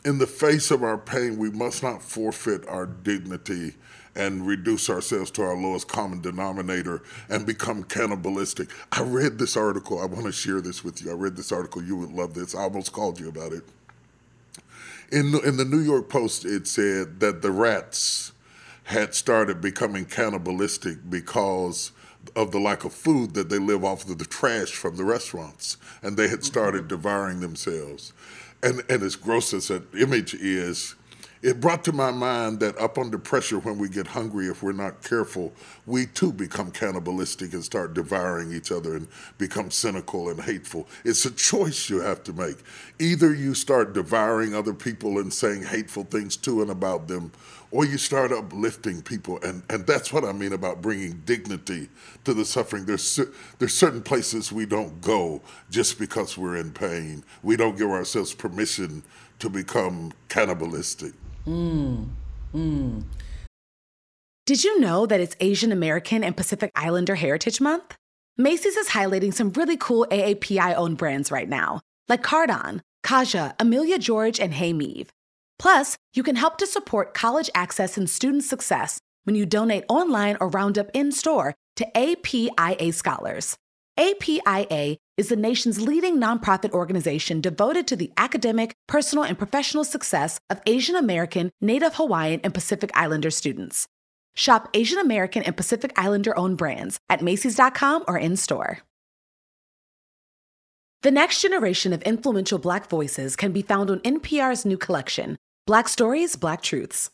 In 0.04 0.19
the 0.19 0.26
face 0.26 0.71
of 0.71 0.83
our 0.83 0.99
pain, 0.99 1.37
we 1.37 1.50
must 1.50 1.83
not 1.83 2.02
forfeit 2.02 2.66
our 2.69 2.87
dignity 2.87 3.75
and 4.17 4.47
reduce 4.47 4.90
ourselves 4.90 5.31
to 5.33 5.43
our 5.43 5.57
lowest 5.57 5.88
common 5.88 6.21
denominator 6.21 7.02
and 7.29 7.47
become 7.47 7.85
cannibalistic. 7.85 8.69
I 8.93 9.02
read 9.02 9.38
this 9.38 9.57
article. 9.57 10.00
I 10.00 10.07
want 10.07 10.26
to 10.26 10.33
share 10.33 10.61
this 10.61 10.83
with 10.83 11.02
you. 11.02 11.11
I 11.11 11.14
read 11.14 11.37
this 11.37 11.52
article. 11.52 11.83
You 11.83 11.97
would 11.97 12.12
love 12.12 12.35
this. 12.35 12.55
I 12.55 12.62
almost 12.62 12.93
called 12.93 13.21
you 13.21 13.29
about 13.29 13.52
it. 13.52 13.62
In 15.12 15.33
the, 15.33 15.40
in 15.40 15.57
the 15.57 15.64
New 15.64 15.81
York 15.81 16.09
Post, 16.09 16.45
it 16.45 16.67
said 16.67 17.21
that 17.21 17.43
the 17.43 17.50
rats 17.50 18.33
had 18.85 19.14
started 19.14 19.61
becoming 19.61 20.05
cannibalistic 20.05 20.99
because 21.09 21.93
of 22.37 22.50
the 22.50 22.59
lack 22.59 22.85
of 22.85 22.93
food 22.93 23.35
that 23.35 23.49
they 23.49 23.59
live 23.59 23.85
off 23.85 24.09
of 24.09 24.19
the 24.19 24.25
trash 24.25 24.71
from 24.71 24.97
the 24.97 25.05
restaurants, 25.05 25.76
and 26.02 26.17
they 26.17 26.29
had 26.29 26.45
started 26.45 26.83
mm-hmm. 26.83 26.88
devouring 26.88 27.40
themselves. 27.40 28.12
And 28.62 28.83
and 28.90 29.02
as 29.02 29.17
gross 29.17 29.55
as 29.55 29.69
that 29.69 29.95
image 29.95 30.35
is, 30.35 30.95
it 31.42 31.61
brought 31.61 31.85
to 31.85 31.92
my 31.92 32.11
mind 32.11 32.61
that 32.61 32.76
up 32.78 32.99
under 32.99 33.18
pressure 33.18 33.59
when 33.59 33.78
we 33.78 33.88
get 33.88 34.06
hungry 34.06 34.49
if 34.49 34.62
we're 34.62 34.73
not 34.73 35.02
careful 35.02 35.52
we 35.87 36.06
too 36.06 36.32
become 36.32 36.70
cannibalistic 36.70 37.52
and 37.54 37.64
start 37.64 37.94
devouring 37.94 38.52
each 38.52 38.70
other 38.70 38.94
and 38.94 39.09
become 39.38 39.70
cynical 39.70 40.28
and 40.28 40.40
hateful. 40.40 40.87
It's 41.04 41.25
a 41.25 41.30
choice 41.30 41.90
you 41.90 42.00
have 42.00 42.23
to 42.25 42.32
make. 42.32 42.59
Either 42.99 43.35
you 43.35 43.54
start 43.54 43.92
devouring 43.92 44.54
other 44.54 44.75
people 44.75 45.18
and 45.18 45.32
saying 45.32 45.64
hateful 45.64 46.04
things 46.04 46.37
to 46.38 46.62
and 46.62 46.70
about 46.70 47.09
them 47.09 47.32
or 47.73 47.85
you 47.85 47.99
start 47.99 48.32
uplifting 48.32 49.00
people. 49.00 49.38
And, 49.42 49.62
and 49.70 49.87
that's 49.87 50.12
what 50.12 50.25
i 50.25 50.32
mean 50.32 50.52
about 50.52 50.82
bringing 50.82 51.23
dignity 51.25 51.88
to 52.25 52.35
the 52.35 52.44
suffering. 52.44 52.85
There's, 52.85 53.18
there's 53.59 53.75
certain 53.75 54.02
places 54.02 54.52
we 54.52 54.66
don't 54.66 55.00
go 55.00 55.40
just 55.70 55.99
because 55.99 56.37
we're 56.37 56.56
in 56.56 56.73
pain. 56.73 57.25
We 57.42 57.56
don't 57.56 57.78
give 57.78 57.90
ourselves 57.90 58.35
permission 58.35 59.02
to 59.38 59.49
become 59.49 60.12
cannibalistic 60.28 61.14
Mm. 61.47 62.09
Mm. 62.54 63.02
Did 64.47 64.64
you 64.64 64.80
know 64.80 65.06
that 65.06 65.20
it's 65.20 65.37
Asian 65.40 65.73
American 65.73 66.25
and 66.25 66.37
Pacific 66.37 66.70
Islander 66.75 67.14
Heritage 67.14 67.61
Month? 67.61 67.97
Macy's 68.37 68.76
is 68.76 68.88
highlighting 68.88 69.32
some 69.32 69.52
really 69.52 69.76
cool 69.76 70.06
AAPI 70.11 70.75
owned 70.75 70.97
brands 70.97 71.30
right 71.30 71.49
now, 71.49 71.80
like 72.09 72.23
Cardon, 72.23 72.82
Kaja, 73.04 73.54
Amelia 73.61 73.99
George, 73.99 74.40
and 74.40 74.54
Hey 74.54 74.73
Meave. 74.73 75.11
Plus, 75.59 75.97
you 76.14 76.23
can 76.23 76.37
help 76.37 76.56
to 76.59 76.66
support 76.66 77.14
college 77.14 77.50
access 77.54 77.99
and 77.99 78.09
student 78.09 78.44
success 78.44 78.99
when 79.25 79.37
you 79.37 79.44
donate 79.44 79.85
online 79.88 80.37
or 80.40 80.49
round 80.49 80.78
up 80.78 80.90
in 80.94 81.12
store 81.12 81.54
to 81.76 81.87
APIA 81.97 82.92
scholars. 82.92 83.56
APIA 83.99 84.97
is 85.21 85.29
the 85.29 85.37
nation's 85.37 85.83
leading 85.83 86.17
nonprofit 86.17 86.71
organization 86.73 87.43
devoted 87.43 87.87
to 87.87 87.95
the 87.95 88.11
academic, 88.17 88.75
personal, 88.89 89.23
and 89.23 89.37
professional 89.37 89.85
success 89.85 90.41
of 90.49 90.62
Asian 90.65 90.97
American, 90.97 91.50
Native 91.61 91.97
Hawaiian, 91.97 92.41
and 92.43 92.55
Pacific 92.55 92.91
Islander 92.95 93.31
students. 93.31 93.87
Shop 94.35 94.71
Asian 94.73 94.99
American 94.99 95.43
and 95.43 95.55
Pacific 95.55 95.93
Islander 95.95 96.37
owned 96.39 96.57
brands 96.57 96.99
at 97.11 97.21
Macy's.com 97.21 98.05
or 98.09 98.17
in 98.17 98.35
store. 98.35 98.79
The 101.03 101.11
next 101.11 101.43
generation 101.43 101.93
of 101.93 102.00
influential 102.03 102.59
Black 102.59 102.89
voices 102.89 103.37
can 103.37 103.53
be 103.53 103.61
found 103.61 103.91
on 103.91 104.00
NPR's 104.00 104.65
new 104.65 104.79
collection, 104.79 105.37
Black 105.67 105.91
Stories, 105.91 106.35
Black 106.35 106.62
Truths. 106.62 107.11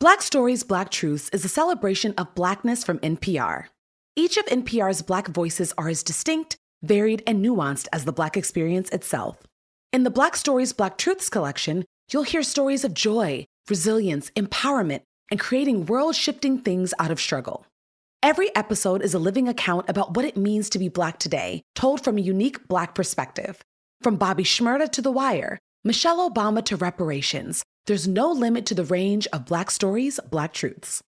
Black 0.00 0.22
Stories, 0.22 0.62
Black 0.62 0.90
Truths 0.90 1.28
is 1.34 1.44
a 1.44 1.50
celebration 1.50 2.14
of 2.16 2.34
Blackness 2.34 2.82
from 2.82 2.98
NPR. 3.00 3.66
Each 4.16 4.38
of 4.38 4.46
NPR's 4.46 5.02
Black 5.02 5.28
voices 5.28 5.74
are 5.76 5.90
as 5.90 6.02
distinct, 6.02 6.56
varied, 6.82 7.22
and 7.26 7.44
nuanced 7.44 7.88
as 7.92 8.04
the 8.04 8.12
Black 8.12 8.36
experience 8.36 8.90
itself. 8.90 9.38
In 9.92 10.04
the 10.04 10.10
Black 10.10 10.36
Stories, 10.36 10.72
Black 10.72 10.98
Truths 10.98 11.28
collection, 11.28 11.84
you'll 12.10 12.22
hear 12.22 12.42
stories 12.42 12.84
of 12.84 12.94
joy, 12.94 13.44
resilience, 13.68 14.30
empowerment, 14.30 15.02
and 15.30 15.40
creating 15.40 15.86
world 15.86 16.14
shifting 16.14 16.58
things 16.58 16.92
out 16.98 17.10
of 17.10 17.20
struggle. 17.20 17.66
Every 18.22 18.54
episode 18.54 19.02
is 19.02 19.14
a 19.14 19.18
living 19.18 19.48
account 19.48 19.88
about 19.88 20.14
what 20.14 20.24
it 20.24 20.36
means 20.36 20.70
to 20.70 20.78
be 20.78 20.88
Black 20.88 21.18
today, 21.18 21.62
told 21.74 22.04
from 22.04 22.18
a 22.18 22.22
unique 22.22 22.68
Black 22.68 22.94
perspective. 22.94 23.60
From 24.02 24.16
Bobby 24.16 24.44
Shmurda 24.44 24.90
to 24.92 25.02
The 25.02 25.10
Wire, 25.10 25.58
Michelle 25.84 26.30
Obama 26.30 26.64
to 26.66 26.76
reparations, 26.76 27.64
there's 27.86 28.06
no 28.06 28.30
limit 28.30 28.64
to 28.66 28.74
the 28.74 28.84
range 28.84 29.26
of 29.32 29.46
Black 29.46 29.70
stories, 29.70 30.20
Black 30.30 30.52
truths. 30.52 31.02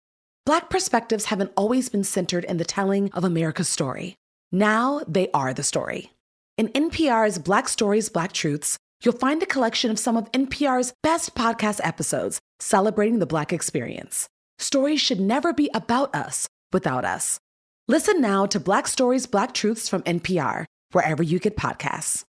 Black 0.47 0.71
perspectives 0.71 1.27
haven't 1.27 1.53
always 1.57 1.89
been 1.89 2.05
centered 2.05 2.45
in 2.45 2.59
the 2.59 2.65
telling 2.65 3.11
of 3.13 3.25
America's 3.25 3.69
story. 3.69 4.15
Now 4.53 5.03
they 5.07 5.31
are 5.33 5.55
the 5.55 5.63
story. 5.63 6.11
In 6.59 6.69
NPR's 6.69 7.39
Black 7.39 7.69
Stories, 7.69 8.09
Black 8.09 8.33
Truths, 8.33 8.77
you'll 9.03 9.15
find 9.15 9.41
a 9.43 9.47
collection 9.47 9.91
of 9.91 9.99
some 9.99 10.17
of 10.17 10.31
NPR's 10.33 10.93
best 11.03 11.35
podcast 11.37 11.81
episodes 11.85 12.41
celebrating 12.59 13.21
the 13.21 13.27
Black 13.27 13.53
experience. 13.53 14.29
Stories 14.59 15.01
should 15.01 15.21
never 15.21 15.53
be 15.53 15.71
about 15.73 16.15
us 16.15 16.49
without 16.73 17.05
us. 17.05 17.39
Listen 17.87 18.21
now 18.21 18.45
to 18.47 18.59
Black 18.59 18.89
Stories, 18.89 19.27
Black 19.27 19.55
Truths 19.55 19.89
from 19.89 20.03
NPR, 20.03 20.65
wherever 20.93 21.23
you 21.23 21.39
get 21.39 21.57
podcasts. 21.57 22.25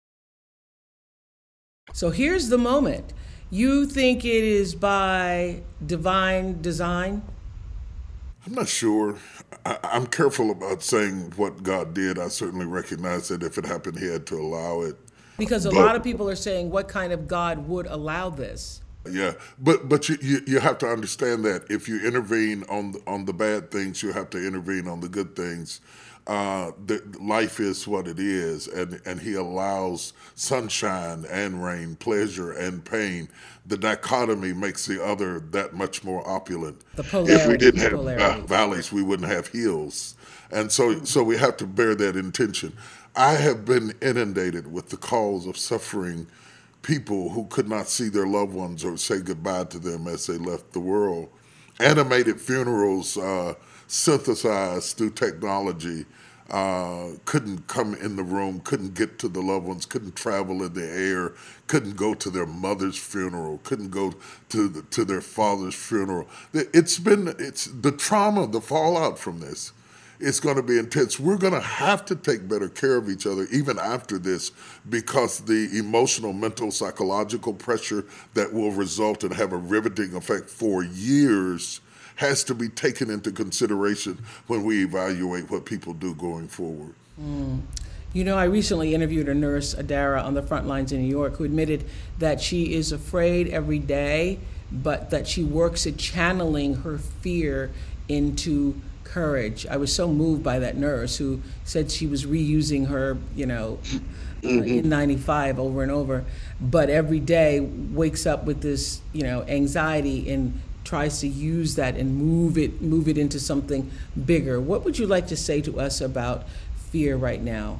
So 1.94 2.12
here's 2.12 2.50
the 2.50 2.58
moment. 2.58 3.14
You 3.50 3.86
think 3.86 4.24
it 4.24 4.44
is 4.44 4.76
by 4.76 5.64
divine 5.86 6.62
design? 6.62 7.24
I'm 8.46 8.54
not 8.54 8.68
sure. 8.68 9.18
I, 9.66 9.78
am 9.84 10.08
careful 10.08 10.50
about 10.52 10.82
saying 10.82 11.34
what 11.36 11.62
God 11.62 11.94
did. 11.94 12.18
I 12.18 12.28
certainly 12.28 12.66
recognize 12.66 13.28
that 13.28 13.44
if 13.44 13.58
it 13.58 13.66
happened, 13.66 14.00
He 14.00 14.08
had 14.08 14.26
to 14.28 14.36
allow 14.36 14.82
it. 14.82 14.96
Because 15.38 15.66
a 15.66 15.70
but, 15.70 15.78
lot 15.78 15.96
of 15.96 16.04
people 16.04 16.30
are 16.30 16.36
saying, 16.36 16.70
what 16.70 16.88
kind 16.88 17.14
of 17.14 17.28
God 17.28 17.68
would 17.68 17.86
allow 17.88 18.30
this? 18.30 18.82
Yeah, 19.10 19.34
but 19.58 19.90
but 19.90 20.10
you, 20.10 20.18
you, 20.22 20.42
you 20.46 20.60
have 20.60 20.78
to 20.80 20.88
understand 20.88 21.44
that 21.46 21.66
if 21.70 21.88
you 21.88 22.06
intervene 22.06 22.64
on 22.70 22.92
the, 22.92 23.02
on 23.08 23.26
the 23.26 23.34
bad 23.34 23.72
things, 23.72 24.04
you 24.04 24.12
have 24.12 24.30
to 24.32 24.46
intervene 24.46 24.88
on 24.88 25.00
the 25.00 25.10
good 25.10 25.36
things. 25.36 25.82
Uh, 26.28 26.72
the, 26.86 27.02
life 27.20 27.60
is 27.60 27.88
what 27.88 28.08
it 28.08 28.20
is, 28.20 28.68
and 28.68 29.02
and 29.06 29.20
He 29.20 29.34
allows 29.34 30.14
sunshine 30.36 31.26
and 31.32 31.64
rain, 31.64 31.96
pleasure 31.96 32.52
and 32.52 32.86
pain. 32.86 33.28
The 33.66 33.78
dichotomy 33.78 34.54
makes 34.54 34.86
the 34.86 35.04
other 35.04 35.40
that 35.52 35.74
much 35.74 36.04
more 36.04 36.28
opulent. 36.30 36.82
The 36.96 37.04
polarity, 37.04 37.34
if 37.34 37.48
we 37.48 37.58
didn't 37.58 38.20
have 38.20 38.44
valleys, 38.44 38.92
we 38.92 39.02
wouldn't 39.02 39.30
have 39.30 39.48
hills, 39.48 40.14
and 40.52 40.72
so 40.72 41.04
so 41.06 41.24
we 41.24 41.38
have 41.38 41.58
to 41.58 41.66
bear 41.66 41.96
that 41.96 42.16
intention. 42.16 42.74
I 43.16 43.34
have 43.34 43.66
been 43.66 43.94
inundated 44.00 44.72
with 44.72 44.90
the 44.90 44.98
calls 44.98 45.48
of 45.48 45.58
suffering 45.58 46.28
people 46.82 47.30
who 47.30 47.46
could 47.48 47.70
not 47.70 47.88
see 47.88 48.10
their 48.10 48.28
loved 48.28 48.54
ones 48.54 48.84
or 48.84 48.98
say 48.98 49.22
goodbye 49.22 49.66
to 49.66 49.80
them 49.80 50.08
as 50.08 50.28
they 50.28 50.38
left 50.38 50.74
the 50.74 50.80
world. 50.80 51.30
Animated 51.80 52.40
funerals 52.40 53.18
uh, 53.18 53.56
synthesized 53.88 54.98
through 54.98 55.12
technology 55.12 56.06
uh, 56.52 57.12
couldn't 57.26 57.66
come 57.68 57.96
in 57.96 58.18
the 58.18 58.24
room, 58.24 58.60
couldn't 58.62 58.94
get 58.94 59.18
to 59.20 59.30
the 59.30 59.42
loved 59.42 59.66
ones, 59.66 59.86
couldn't 59.86 60.16
travel 60.16 60.64
in 60.64 60.74
the 60.74 60.86
air, 60.86 61.34
couldn't 61.68 61.96
go 61.96 62.14
to 62.14 62.30
their 62.30 62.46
mother's 62.46 62.98
funeral, 62.98 63.60
couldn't 63.64 63.90
go 63.90 64.14
to 64.50 64.68
the, 64.68 64.82
to 64.84 65.06
their 65.06 65.22
father's 65.22 65.76
funeral. 65.76 66.28
It's 66.54 67.00
been 67.00 67.34
it's 67.40 67.66
the 67.66 67.92
trauma, 67.94 68.48
the 68.48 68.62
fallout 68.62 69.18
from 69.18 69.40
this 69.40 69.72
it's 70.22 70.40
going 70.40 70.56
to 70.56 70.64
be 70.64 70.78
intense. 70.78 71.20
We're 71.20 71.38
going 71.38 71.54
to 71.54 71.60
have 71.60 72.06
to 72.06 72.16
take 72.16 72.48
better 72.48 72.70
care 72.70 72.98
of 72.98 73.10
each 73.10 73.26
other 73.26 73.48
even 73.52 73.80
after 73.80 74.18
this 74.18 74.52
because 74.90 75.40
the 75.40 75.70
emotional, 75.78 76.34
mental, 76.34 76.72
psychological 76.72 77.54
pressure 77.54 78.06
that 78.34 78.54
will 78.54 78.72
result 78.72 79.24
and 79.24 79.34
have 79.34 79.54
a 79.54 79.58
riveting 79.58 80.16
effect 80.16 80.50
for 80.50 80.84
years 80.84 81.82
has 82.16 82.44
to 82.44 82.54
be 82.54 82.70
taken 82.70 83.10
into 83.10 83.32
consideration 83.32 84.20
when 84.48 84.64
we 84.64 84.84
evaluate 84.84 85.50
what 85.50 85.66
people 85.66 85.94
do 85.94 86.14
going 86.16 86.48
forward. 86.48 86.94
Mm. 87.20 87.62
You 88.14 88.26
know, 88.26 88.38
I 88.38 88.44
recently 88.44 88.94
interviewed 88.94 89.30
a 89.30 89.34
nurse, 89.34 89.74
Adara, 89.74 90.24
on 90.24 90.34
the 90.34 90.44
front 90.44 90.68
lines 90.68 90.92
in 90.92 91.02
New 91.02 91.08
York, 91.08 91.38
who 91.38 91.46
admitted 91.46 91.86
that 92.20 92.42
she 92.42 92.74
is 92.74 92.92
afraid 92.92 93.48
every 93.48 93.80
day, 93.80 94.40
but 94.72 95.10
that 95.12 95.28
she 95.28 95.44
works 95.44 95.88
at 95.88 95.98
channeling 95.98 96.76
her 96.76 96.98
fear 96.98 97.72
into 98.10 98.76
courage. 99.04 99.66
I 99.68 99.78
was 99.78 99.94
so 99.94 100.08
moved 100.08 100.44
by 100.44 100.60
that 100.60 100.78
nurse 100.78 101.18
who 101.18 101.42
said 101.64 101.92
she 101.92 102.08
was 102.08 102.26
reusing 102.26 102.88
her, 102.88 103.18
you 103.36 103.46
know, 103.46 103.80
mm-hmm. 104.42 104.88
95 104.88 105.60
over 105.60 105.84
and 105.84 105.92
over, 105.92 106.26
but 106.60 106.90
every 106.90 107.20
day 107.20 107.60
wakes 107.60 108.26
up 108.26 108.46
with 108.46 108.62
this, 108.62 109.02
you 109.14 109.24
know, 109.24 109.44
anxiety 109.44 110.32
and 110.32 110.60
tries 110.84 111.20
to 111.22 111.28
use 111.28 111.76
that 111.76 111.96
and 111.96 112.16
move 112.16 112.58
it 112.58 112.82
move 112.82 113.08
it 113.08 113.18
into 113.18 113.40
something 113.40 113.90
bigger. 114.26 114.60
What 114.60 114.84
would 114.84 114.98
you 114.98 115.08
like 115.08 115.28
to 115.28 115.38
say 115.38 115.62
to 115.62 115.80
us 115.80 116.02
about 116.02 116.48
fear 116.76 117.16
right 117.16 117.42
now? 117.42 117.80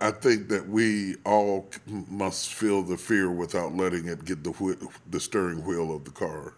I 0.00 0.12
think 0.12 0.48
that 0.48 0.68
we 0.68 1.16
all 1.24 1.68
must 1.86 2.54
feel 2.54 2.82
the 2.82 2.96
fear 2.96 3.32
without 3.32 3.74
letting 3.74 4.06
it 4.06 4.24
get 4.24 4.44
the 4.44 4.90
the 5.10 5.18
steering 5.18 5.64
wheel 5.64 5.94
of 5.94 6.04
the 6.04 6.12
car 6.12 6.54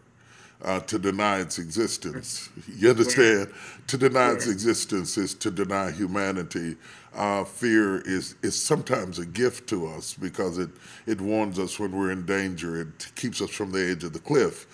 uh, 0.63 0.81
to 0.81 0.99
deny 0.99 1.41
its 1.41 1.59
existence. 1.59 2.51
You 2.77 2.91
understand? 2.91 3.53
To 3.87 3.97
deny 3.97 4.33
its 4.33 4.47
existence 4.47 5.17
is 5.17 5.35
to 5.35 5.51
deny 5.51 5.91
humanity. 5.91 6.77
Uh, 7.15 7.45
fear 7.45 8.01
is 8.03 8.37
is 8.43 8.61
sometimes 8.61 9.19
a 9.19 9.27
gift 9.27 9.69
to 9.71 9.87
us 9.87 10.15
because 10.15 10.59
it 10.59 10.71
it 11.07 11.21
warns 11.21 11.59
us 11.59 11.79
when 11.79 11.93
we're 11.93 12.11
in 12.11 12.25
danger. 12.27 12.81
It 12.81 13.13
keeps 13.17 13.41
us 13.41 13.51
from 13.51 13.73
the 13.73 13.81
edge 13.81 14.05
of 14.05 14.13
the 14.13 14.21
cliff. 14.21 14.67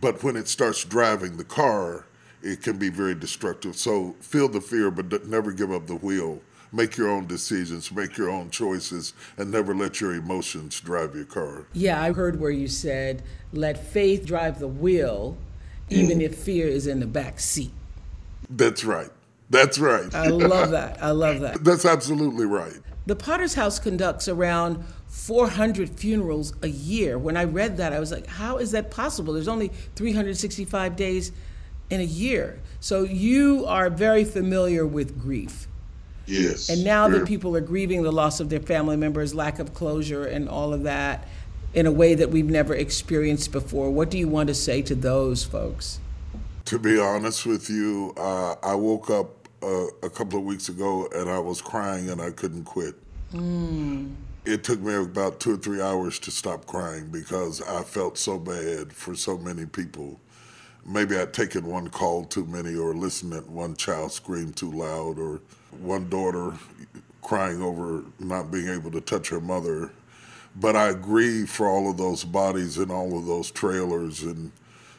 But 0.00 0.22
when 0.22 0.36
it 0.36 0.46
starts 0.46 0.84
driving 0.84 1.36
the 1.36 1.44
car, 1.44 2.06
it 2.42 2.62
can 2.62 2.78
be 2.78 2.90
very 2.90 3.14
destructive. 3.14 3.76
So 3.76 4.14
feel 4.20 4.48
the 4.48 4.60
fear, 4.60 4.90
but 4.90 5.26
never 5.26 5.50
give 5.52 5.72
up 5.72 5.86
the 5.86 5.96
wheel 5.96 6.40
make 6.72 6.96
your 6.96 7.08
own 7.08 7.26
decisions, 7.26 7.90
make 7.92 8.16
your 8.16 8.30
own 8.30 8.50
choices, 8.50 9.12
and 9.36 9.50
never 9.50 9.74
let 9.74 10.00
your 10.00 10.14
emotions 10.14 10.80
drive 10.80 11.14
your 11.14 11.24
car. 11.24 11.66
Yeah, 11.72 12.00
I 12.00 12.12
heard 12.12 12.40
where 12.40 12.50
you 12.50 12.68
said, 12.68 13.22
let 13.52 13.84
faith 13.84 14.26
drive 14.26 14.58
the 14.58 14.68
wheel, 14.68 15.36
even 15.88 16.20
if 16.20 16.36
fear 16.36 16.66
is 16.68 16.86
in 16.86 17.00
the 17.00 17.06
back 17.06 17.40
seat. 17.40 17.72
That's 18.48 18.84
right. 18.84 19.10
That's 19.50 19.78
right. 19.78 20.14
I 20.14 20.28
love 20.28 20.70
that. 20.72 21.02
I 21.02 21.10
love 21.10 21.40
that. 21.40 21.64
That's 21.64 21.84
absolutely 21.84 22.46
right. 22.46 22.74
The 23.06 23.16
Potter's 23.16 23.54
House 23.54 23.78
conducts 23.78 24.28
around 24.28 24.84
400 25.08 25.90
funerals 25.90 26.54
a 26.62 26.68
year. 26.68 27.18
When 27.18 27.36
I 27.36 27.44
read 27.44 27.78
that, 27.78 27.92
I 27.92 27.98
was 27.98 28.12
like, 28.12 28.26
how 28.26 28.58
is 28.58 28.70
that 28.70 28.90
possible? 28.90 29.32
There's 29.32 29.48
only 29.48 29.68
365 29.96 30.94
days 30.94 31.32
in 31.88 32.00
a 32.00 32.04
year. 32.04 32.60
So 32.78 33.02
you 33.02 33.64
are 33.66 33.90
very 33.90 34.24
familiar 34.24 34.86
with 34.86 35.20
grief. 35.20 35.66
Yes. 36.30 36.68
And 36.68 36.84
now 36.84 37.08
that 37.08 37.26
people 37.26 37.56
are 37.56 37.60
grieving 37.60 38.02
the 38.02 38.12
loss 38.12 38.40
of 38.40 38.48
their 38.48 38.60
family 38.60 38.96
members, 38.96 39.34
lack 39.34 39.58
of 39.58 39.74
closure, 39.74 40.24
and 40.24 40.48
all 40.48 40.72
of 40.72 40.84
that 40.84 41.26
in 41.74 41.86
a 41.86 41.92
way 41.92 42.14
that 42.14 42.30
we've 42.30 42.48
never 42.48 42.74
experienced 42.74 43.52
before, 43.52 43.90
what 43.90 44.10
do 44.10 44.18
you 44.18 44.28
want 44.28 44.48
to 44.48 44.54
say 44.54 44.82
to 44.82 44.94
those 44.94 45.44
folks? 45.44 46.00
To 46.66 46.78
be 46.78 46.98
honest 46.98 47.46
with 47.46 47.68
you, 47.68 48.14
uh, 48.16 48.54
I 48.62 48.74
woke 48.74 49.10
up 49.10 49.48
uh, 49.62 49.86
a 50.02 50.10
couple 50.10 50.38
of 50.38 50.44
weeks 50.44 50.68
ago 50.68 51.08
and 51.14 51.28
I 51.28 51.38
was 51.38 51.60
crying 51.60 52.10
and 52.10 52.20
I 52.20 52.30
couldn't 52.30 52.64
quit. 52.64 52.94
Mm. 53.32 54.14
It 54.44 54.64
took 54.64 54.80
me 54.80 54.94
about 54.94 55.38
two 55.38 55.54
or 55.54 55.56
three 55.56 55.80
hours 55.80 56.18
to 56.20 56.30
stop 56.30 56.66
crying 56.66 57.08
because 57.10 57.60
I 57.62 57.82
felt 57.82 58.18
so 58.18 58.38
bad 58.38 58.92
for 58.92 59.14
so 59.14 59.36
many 59.36 59.66
people. 59.66 60.18
Maybe 60.86 61.16
I'd 61.16 61.34
taken 61.34 61.66
one 61.66 61.88
call 61.88 62.24
too 62.24 62.46
many 62.46 62.74
or 62.74 62.94
listened 62.94 63.34
at 63.34 63.48
one 63.48 63.76
child 63.76 64.12
scream 64.12 64.52
too 64.52 64.72
loud 64.72 65.18
or 65.18 65.40
one 65.78 66.08
daughter 66.08 66.54
crying 67.22 67.62
over 67.62 68.04
not 68.18 68.50
being 68.50 68.68
able 68.68 68.90
to 68.90 69.00
touch 69.00 69.28
her 69.28 69.40
mother. 69.40 69.92
But 70.56 70.74
I 70.74 70.94
grieve 70.94 71.48
for 71.48 71.68
all 71.68 71.90
of 71.90 71.96
those 71.96 72.24
bodies 72.24 72.76
and 72.76 72.90
all 72.90 73.16
of 73.16 73.26
those 73.26 73.50
trailers 73.50 74.22
and 74.22 74.50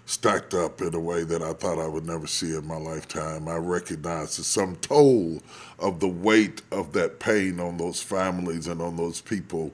stacked 0.05 0.53
up 0.53 0.81
in 0.81 0.93
a 0.93 0.99
way 0.99 1.23
that 1.23 1.41
I 1.41 1.53
thought 1.53 1.79
I 1.79 1.87
would 1.87 2.05
never 2.05 2.27
see 2.27 2.55
in 2.55 2.65
my 2.65 2.77
lifetime. 2.77 3.47
I 3.47 3.57
recognize 3.57 4.37
the 4.37 4.43
sum 4.43 4.75
total 4.77 5.41
of 5.79 5.99
the 5.99 6.07
weight 6.07 6.61
of 6.71 6.93
that 6.93 7.19
pain 7.19 7.59
on 7.59 7.77
those 7.77 8.01
families 8.01 8.67
and 8.67 8.81
on 8.81 8.97
those 8.97 9.21
people. 9.21 9.71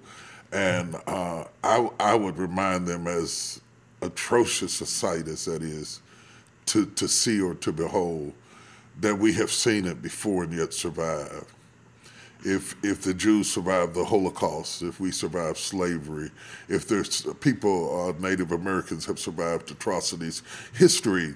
And 0.51 0.95
uh, 1.07 1.45
I, 1.63 1.89
I 1.99 2.15
would 2.15 2.37
remind 2.37 2.87
them 2.87 3.07
as 3.07 3.61
atrocious 4.01 4.81
a 4.81 4.85
sight 4.85 5.27
as 5.27 5.45
that 5.45 5.61
is 5.61 6.01
to, 6.67 6.85
to 6.85 7.07
see 7.07 7.41
or 7.41 7.55
to 7.55 7.71
behold 7.71 8.33
that 9.01 9.15
we 9.15 9.33
have 9.33 9.51
seen 9.51 9.85
it 9.85 10.01
before 10.01 10.43
and 10.43 10.53
yet 10.53 10.73
survived. 10.73 11.45
If 12.43 12.75
if 12.83 13.01
the 13.01 13.13
Jews 13.13 13.51
survived 13.51 13.95
the 13.95 14.05
Holocaust, 14.05 14.83
if 14.83 14.99
we 14.99 15.11
survived 15.11 15.57
slavery, 15.57 16.31
if 16.69 16.87
there's 16.87 17.25
people, 17.41 18.09
uh, 18.09 18.21
Native 18.21 18.51
Americans 18.51 19.05
have 19.05 19.19
survived 19.19 19.71
atrocities, 19.71 20.43
history 20.73 21.33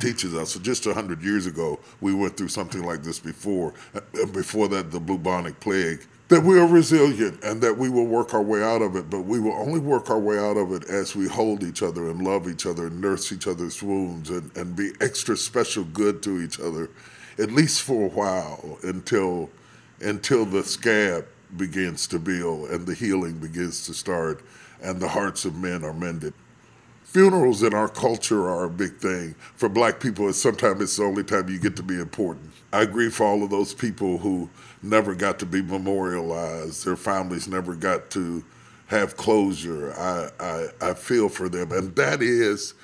teaches 0.00 0.34
us. 0.34 0.52
So 0.52 0.60
just 0.60 0.84
hundred 0.84 1.22
years 1.22 1.46
ago, 1.46 1.78
we 2.00 2.14
went 2.14 2.36
through 2.36 2.48
something 2.48 2.82
like 2.84 3.02
this 3.02 3.18
before. 3.18 3.74
And 4.14 4.32
before 4.32 4.68
that, 4.68 4.90
the 4.90 5.00
bubonic 5.00 5.60
plague 5.60 6.00
that 6.28 6.42
we 6.42 6.58
are 6.58 6.66
resilient 6.66 7.42
and 7.42 7.62
that 7.62 7.76
we 7.76 7.88
will 7.88 8.06
work 8.06 8.34
our 8.34 8.42
way 8.42 8.62
out 8.62 8.82
of 8.82 8.96
it, 8.96 9.08
but 9.08 9.20
we 9.20 9.40
will 9.40 9.54
only 9.54 9.80
work 9.80 10.10
our 10.10 10.18
way 10.18 10.38
out 10.38 10.58
of 10.58 10.72
it 10.72 10.84
as 10.90 11.16
we 11.16 11.26
hold 11.26 11.62
each 11.64 11.82
other 11.82 12.10
and 12.10 12.22
love 12.22 12.48
each 12.48 12.66
other 12.66 12.88
and 12.88 13.00
nurse 13.00 13.32
each 13.32 13.46
other's 13.46 13.82
wounds 13.82 14.28
and, 14.28 14.54
and 14.56 14.76
be 14.76 14.92
extra 15.00 15.36
special 15.36 15.84
good 15.84 16.22
to 16.22 16.40
each 16.40 16.60
other, 16.60 16.90
at 17.38 17.50
least 17.50 17.82
for 17.82 18.06
a 18.06 18.10
while 18.10 18.78
until 18.82 19.50
until 20.00 20.44
the 20.44 20.62
scab 20.62 21.26
begins 21.56 22.06
to 22.06 22.18
build 22.20 22.70
and 22.70 22.86
the 22.86 22.94
healing 22.94 23.38
begins 23.38 23.84
to 23.86 23.92
start 23.92 24.42
and 24.80 25.00
the 25.00 25.08
hearts 25.08 25.44
of 25.44 25.56
men 25.56 25.82
are 25.82 25.94
mended. 25.94 26.32
Funerals 27.18 27.64
in 27.64 27.74
our 27.74 27.88
culture 27.88 28.48
are 28.48 28.66
a 28.66 28.70
big 28.70 28.98
thing. 28.98 29.34
For 29.56 29.68
black 29.68 29.98
people, 29.98 30.28
it's 30.28 30.40
sometimes 30.40 30.80
it's 30.80 30.96
the 30.98 31.02
only 31.02 31.24
time 31.24 31.48
you 31.48 31.58
get 31.58 31.74
to 31.74 31.82
be 31.82 31.98
important. 31.98 32.52
I 32.72 32.84
grieve 32.84 33.12
for 33.12 33.26
all 33.26 33.42
of 33.42 33.50
those 33.50 33.74
people 33.74 34.18
who 34.18 34.48
never 34.84 35.16
got 35.16 35.40
to 35.40 35.46
be 35.46 35.60
memorialized. 35.60 36.84
Their 36.86 36.94
families 36.94 37.48
never 37.48 37.74
got 37.74 38.08
to 38.10 38.44
have 38.86 39.16
closure. 39.16 39.92
I, 39.94 40.28
I, 40.38 40.66
I 40.80 40.94
feel 40.94 41.28
for 41.28 41.48
them. 41.48 41.72
And 41.72 41.92
that 41.96 42.22
is, 42.22 42.74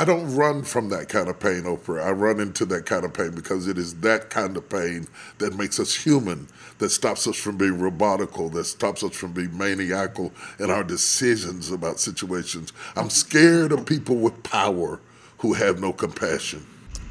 I 0.00 0.04
don't 0.06 0.34
run 0.34 0.62
from 0.62 0.88
that 0.88 1.10
kind 1.10 1.28
of 1.28 1.38
pain, 1.38 1.64
Oprah. 1.64 2.02
I 2.02 2.12
run 2.12 2.40
into 2.40 2.64
that 2.64 2.86
kind 2.86 3.04
of 3.04 3.12
pain 3.12 3.32
because 3.32 3.68
it 3.68 3.76
is 3.76 4.00
that 4.00 4.30
kind 4.30 4.56
of 4.56 4.66
pain 4.66 5.06
that 5.36 5.54
makes 5.54 5.78
us 5.78 5.94
human, 5.94 6.48
that 6.78 6.88
stops 6.88 7.26
us 7.26 7.36
from 7.36 7.58
being 7.58 7.76
robotical, 7.76 8.50
that 8.52 8.64
stops 8.64 9.04
us 9.04 9.14
from 9.14 9.32
being 9.32 9.58
maniacal 9.58 10.32
in 10.58 10.70
our 10.70 10.82
decisions 10.82 11.70
about 11.70 12.00
situations. 12.00 12.72
I'm 12.96 13.10
scared 13.10 13.72
of 13.72 13.84
people 13.84 14.16
with 14.16 14.42
power 14.42 15.00
who 15.36 15.52
have 15.52 15.80
no 15.80 15.92
compassion. 15.92 16.64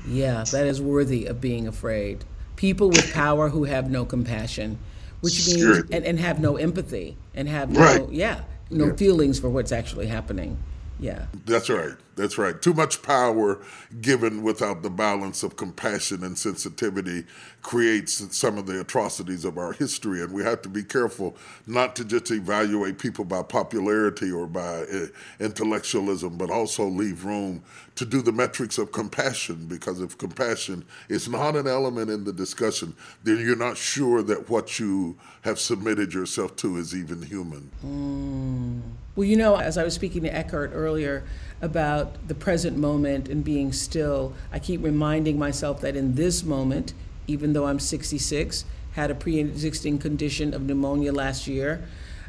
Yeah, 0.07 0.43
that 0.51 0.65
is 0.65 0.81
worthy 0.81 1.27
of 1.27 1.39
being 1.39 1.67
afraid 1.67 2.25
people 2.55 2.89
with 2.89 3.13
power 3.13 3.49
who 3.49 3.65
have 3.65 3.91
no 3.91 4.03
compassion, 4.03 4.79
which 5.21 5.47
means 5.47 5.83
and, 5.91 6.03
and 6.03 6.19
have 6.19 6.39
no 6.39 6.57
empathy 6.57 7.15
and 7.35 7.47
have 7.47 7.69
no 7.69 7.79
right. 7.79 8.09
yeah 8.09 8.41
no 8.71 8.87
yeah. 8.87 8.95
feelings 8.95 9.39
for 9.39 9.47
what's 9.47 9.71
actually 9.71 10.07
happening. 10.07 10.57
Yeah. 10.99 11.27
That's 11.45 11.69
right. 11.69 11.93
That's 12.19 12.37
right. 12.37 12.61
Too 12.61 12.73
much 12.73 13.01
power 13.01 13.59
given 14.01 14.43
without 14.43 14.81
the 14.81 14.89
balance 14.89 15.41
of 15.41 15.55
compassion 15.55 16.21
and 16.21 16.37
sensitivity 16.37 17.23
creates 17.61 18.35
some 18.35 18.57
of 18.57 18.65
the 18.65 18.81
atrocities 18.81 19.45
of 19.45 19.57
our 19.57 19.71
history. 19.71 20.21
And 20.21 20.33
we 20.33 20.43
have 20.43 20.61
to 20.63 20.69
be 20.69 20.83
careful 20.83 21.37
not 21.65 21.95
to 21.95 22.03
just 22.03 22.29
evaluate 22.29 22.99
people 22.99 23.23
by 23.23 23.43
popularity 23.43 24.33
or 24.33 24.47
by 24.47 24.81
uh, 24.81 25.05
intellectualism, 25.39 26.37
but 26.37 26.49
also 26.49 26.87
leave 26.87 27.23
room 27.23 27.63
to 27.95 28.05
do 28.05 28.21
the 28.21 28.33
metrics 28.33 28.77
of 28.77 28.91
compassion. 28.91 29.67
Because 29.67 30.01
if 30.01 30.17
compassion 30.17 30.83
is 31.07 31.29
not 31.29 31.55
an 31.55 31.67
element 31.67 32.09
in 32.09 32.25
the 32.25 32.33
discussion, 32.33 32.97
then 33.23 33.37
you're 33.37 33.55
not 33.55 33.77
sure 33.77 34.21
that 34.23 34.49
what 34.49 34.77
you 34.77 35.17
have 35.43 35.57
submitted 35.57 36.13
yourself 36.13 36.57
to 36.57 36.75
is 36.75 36.93
even 36.93 37.21
human. 37.21 37.71
Mm. 37.85 38.81
Well, 39.15 39.27
you 39.27 39.35
know, 39.35 39.55
as 39.55 39.77
I 39.77 39.83
was 39.83 39.93
speaking 39.93 40.23
to 40.23 40.33
Eckhart 40.33 40.71
earlier 40.73 41.25
about 41.61 42.27
the 42.27 42.35
present 42.35 42.77
moment 42.77 43.27
and 43.27 43.43
being 43.43 43.71
still, 43.71 44.33
I 44.51 44.59
keep 44.59 44.83
reminding 44.83 45.37
myself 45.37 45.81
that 45.81 45.95
in 45.95 46.15
this 46.15 46.43
moment, 46.43 46.93
even 47.27 47.53
though 47.53 47.67
I'm 47.67 47.79
66, 47.79 48.65
had 48.93 49.11
a 49.11 49.15
pre 49.15 49.39
existing 49.39 49.99
condition 49.99 50.53
of 50.53 50.61
pneumonia 50.63 51.11
last 51.11 51.47
year, 51.47 51.83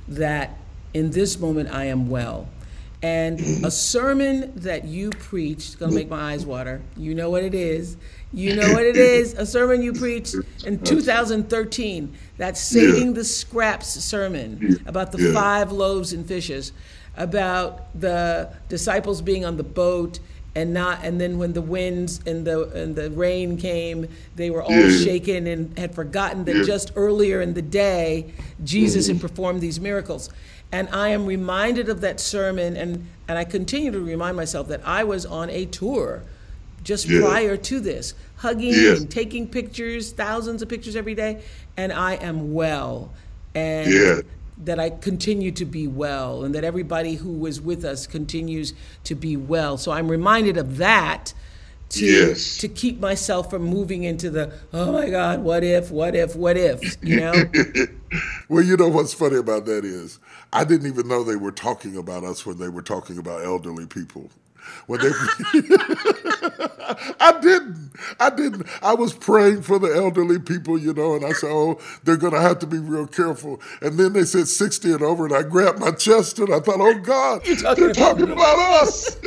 that 0.09 0.59
in 0.93 1.11
this 1.11 1.38
moment 1.38 1.73
I 1.73 1.85
am 1.85 2.09
well. 2.09 2.49
And 3.03 3.40
a 3.64 3.71
sermon 3.71 4.53
that 4.57 4.85
you 4.85 5.09
preached, 5.11 5.79
gonna 5.79 5.93
make 5.93 6.11
my 6.11 6.33
eyes 6.33 6.45
water. 6.45 6.83
You 6.99 7.14
know 7.14 7.31
what 7.31 7.43
it 7.43 7.55
is. 7.55 7.97
You 8.33 8.55
know 8.55 8.73
what 8.75 8.85
it 8.85 8.97
is. 8.97 9.33
A 9.35 9.47
sermon 9.47 9.83
you 9.83 9.95
preached 9.95 10.35
in 10.66 10.79
2013. 10.81 12.14
that 12.37 12.59
Saving 12.59 13.09
yeah. 13.09 13.12
the 13.14 13.25
Scraps 13.25 13.88
sermon 13.88 14.83
about 14.85 15.12
the 15.12 15.23
yeah. 15.23 15.33
five 15.33 15.73
loaves 15.73 16.12
and 16.12 16.27
fishes, 16.27 16.73
about 17.16 17.88
the 17.99 18.53
disciples 18.68 19.20
being 19.23 19.44
on 19.44 19.57
the 19.57 19.62
boat 19.62 20.20
and 20.55 20.75
not 20.75 21.05
and 21.05 21.20
then 21.20 21.38
when 21.38 21.53
the 21.53 21.62
winds 21.62 22.20
and 22.27 22.44
the 22.44 22.64
and 22.70 22.96
the 22.96 23.11
rain 23.11 23.57
came 23.57 24.09
they 24.35 24.51
were 24.51 24.62
all 24.62 24.70
yeah. 24.73 25.05
shaken 25.05 25.46
and 25.46 25.79
had 25.79 25.94
forgotten 25.94 26.44
that 26.44 26.64
just 26.66 26.90
earlier 26.96 27.40
in 27.40 27.55
the 27.55 27.62
day 27.62 28.33
Jesus 28.64 29.07
had 29.07 29.16
mm. 29.16 29.20
performed 29.20 29.61
these 29.61 29.79
miracles 29.79 30.29
and 30.73 30.88
I 30.90 31.09
am 31.09 31.27
reminded 31.27 31.88
of 31.88 32.01
that 32.03 32.20
sermon, 32.20 32.77
and, 32.77 33.07
and 33.27 33.38
I 33.38 33.44
continue 33.44 33.90
to 33.90 34.01
remind 34.01 34.37
myself 34.37 34.68
that 34.68 34.81
I 34.87 35.05
was 35.05 35.27
on 35.27 35.51
a 35.51 35.66
tour 35.66 36.23
just 36.85 37.09
yeah. 37.09 37.20
prior 37.20 37.57
to 37.57 37.81
this, 37.81 38.14
hugging 38.37 38.75
and 38.75 39.11
taking 39.11 39.49
pictures, 39.49 40.12
thousands 40.12 40.62
of 40.62 40.68
pictures 40.68 40.96
every 40.96 41.14
day, 41.14 41.42
and 41.77 41.92
I 41.92 42.14
am 42.14 42.55
well. 42.55 43.12
And 43.55 43.92
yeah. 43.92 44.20
That 44.64 44.79
I 44.79 44.90
continue 44.90 45.53
to 45.53 45.64
be 45.64 45.87
well, 45.87 46.44
and 46.44 46.55
that 46.55 46.64
everybody 46.64 47.14
who 47.14 47.33
was 47.33 47.61
with 47.61 47.85
us 47.85 48.07
continues 48.07 48.75
to 49.05 49.14
be 49.14 49.37
well. 49.37 49.77
So 49.77 49.92
I'm 49.92 50.11
reminded 50.11 50.57
of 50.57 50.77
that 50.79 51.33
to 51.90 52.05
yes. 52.05 52.59
to 52.59 52.68
keep 52.68 53.01
myself 53.01 53.51
from 53.51 53.62
moving 53.62 54.05
into 54.05 54.31
the 54.31 54.53
oh 54.73 54.92
my 54.92 55.11
god 55.11 55.40
what 55.42 55.64
if 55.64 55.90
what 55.90 56.14
if 56.14 56.37
what 56.37 56.57
if 56.57 56.96
you 57.03 57.18
know 57.18 57.33
well 58.49 58.62
you 58.62 58.77
know 58.77 58.88
what's 58.88 59.12
funny 59.12 59.37
about 59.37 59.66
that 59.66 59.85
is 59.85 60.20
i 60.53 60.62
didn't 60.62 60.87
even 60.87 61.09
know 61.09 61.25
they 61.25 61.35
were 61.35 61.51
talking 61.51 61.96
about 61.96 62.23
us 62.23 62.46
when 62.46 62.59
they 62.59 62.68
were 62.68 62.83
talking 62.83 63.18
about 63.18 63.44
elderly 63.44 63.87
people 63.87 64.31
when 64.87 65.00
they 65.00 65.11
I 67.20 67.38
didn't. 67.40 67.90
I 68.18 68.30
didn't. 68.30 68.66
I 68.83 68.94
was 68.94 69.12
praying 69.12 69.62
for 69.62 69.78
the 69.78 69.94
elderly 69.94 70.38
people, 70.38 70.78
you 70.78 70.92
know, 70.92 71.14
and 71.14 71.24
I 71.24 71.33
said, 71.33 71.50
Oh, 71.50 71.78
they're 72.04 72.16
gonna 72.16 72.40
have 72.40 72.59
to 72.61 72.66
be 72.66 72.78
real 72.78 73.06
careful. 73.06 73.61
And 73.80 73.98
then 73.98 74.12
they 74.12 74.24
said 74.24 74.48
sixty 74.48 74.92
and 74.92 75.02
over, 75.02 75.26
and 75.26 75.35
I 75.35 75.42
grabbed 75.42 75.78
my 75.78 75.92
chest 75.92 76.38
and 76.38 76.52
I 76.52 76.61
thought, 76.61 76.80
Oh 76.80 76.98
God, 76.98 77.44
they're 77.76 77.92
talking 77.92 78.30
about 78.30 78.83
us. 78.83 79.16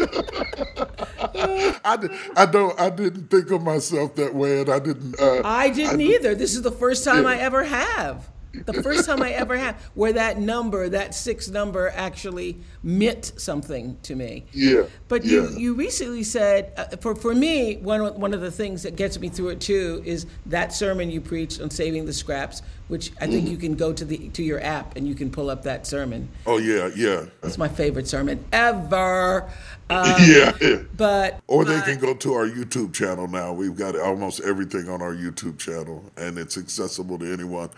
I, 1.86 2.32
I 2.36 2.46
don't 2.46 2.80
I 2.80 2.90
didn't 2.90 3.30
think 3.30 3.52
of 3.52 3.62
myself 3.62 4.16
that 4.16 4.34
way 4.34 4.62
and 4.62 4.70
I 4.70 4.80
didn't 4.80 5.20
uh, 5.20 5.42
I 5.44 5.70
didn't 5.70 6.02
I, 6.02 6.04
either. 6.04 6.36
This 6.36 6.56
is 6.56 6.62
the 6.62 6.72
first 6.72 7.04
time 7.04 7.24
yeah. 7.24 7.32
I 7.32 7.38
ever 7.38 7.64
have 7.64 8.30
the 8.54 8.82
first 8.84 9.06
time 9.06 9.22
I 9.22 9.32
ever 9.32 9.58
had, 9.58 9.76
where 9.96 10.14
that 10.14 10.40
number, 10.40 10.88
that 10.90 11.16
six 11.16 11.50
number, 11.50 11.90
actually 11.90 12.58
meant 12.84 13.34
something 13.38 13.98
to 14.04 14.16
me. 14.16 14.46
Yeah. 14.52 14.84
But 15.08 15.26
you, 15.26 15.50
you 15.58 15.74
recently 15.74 16.24
said, 16.24 16.72
uh, 16.78 16.98
for, 16.98 17.16
for 17.16 17.34
me, 17.34 17.78
one, 17.78 18.20
one 18.20 18.34
of 18.34 18.42
the 18.42 18.52
things 18.52 18.84
that 18.84 18.96
gets 18.96 19.20
me 19.20 19.30
through 19.30 19.50
it 19.50 19.62
too 19.62 20.04
is 20.06 20.28
that 20.46 20.74
sermon 20.74 21.10
you 21.10 21.20
preached 21.20 21.62
on 21.62 21.70
saving 21.70 22.06
the 22.06 22.14
scraps, 22.14 22.62
which 22.88 23.12
I 23.20 23.28
think 23.28 23.50
you 23.50 23.58
can 23.58 23.76
go 23.76 23.94
to 23.94 24.06
the 24.06 24.30
to 24.30 24.44
your 24.44 24.62
app 24.62 24.96
and 24.96 25.08
you 25.08 25.16
can 25.16 25.32
pull 25.32 25.50
up 25.50 25.64
that 25.64 25.88
sermon. 25.88 26.30
Oh 26.46 26.58
yeah, 26.58 26.90
yeah. 26.96 27.26
It's 27.42 27.58
my 27.58 27.68
favorite 27.68 28.08
sermon 28.08 28.44
ever. 28.52 29.50
Um, 29.90 30.16
yeah, 30.22 30.84
But 30.96 31.42
or 31.48 31.66
they 31.66 31.82
can 31.82 32.00
go 32.00 32.14
to 32.14 32.34
our 32.34 32.48
YouTube 32.48 32.94
channel 32.94 33.28
now. 33.28 33.54
We've 33.54 33.76
got 33.76 33.98
almost 33.98 34.42
everything 34.42 34.90
on 34.90 35.02
our 35.02 35.14
YouTube 35.14 35.58
channel, 35.60 36.12
and 36.18 36.38
it's 36.38 36.58
accessible 36.58 37.20
to 37.20 37.32
anyone 37.32 37.70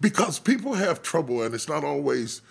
because 0.00 0.38
people 0.38 0.74
have 0.74 1.02
trouble, 1.02 1.42
and 1.42 1.54
it's 1.54 1.68
not 1.68 1.84
always 1.84 2.42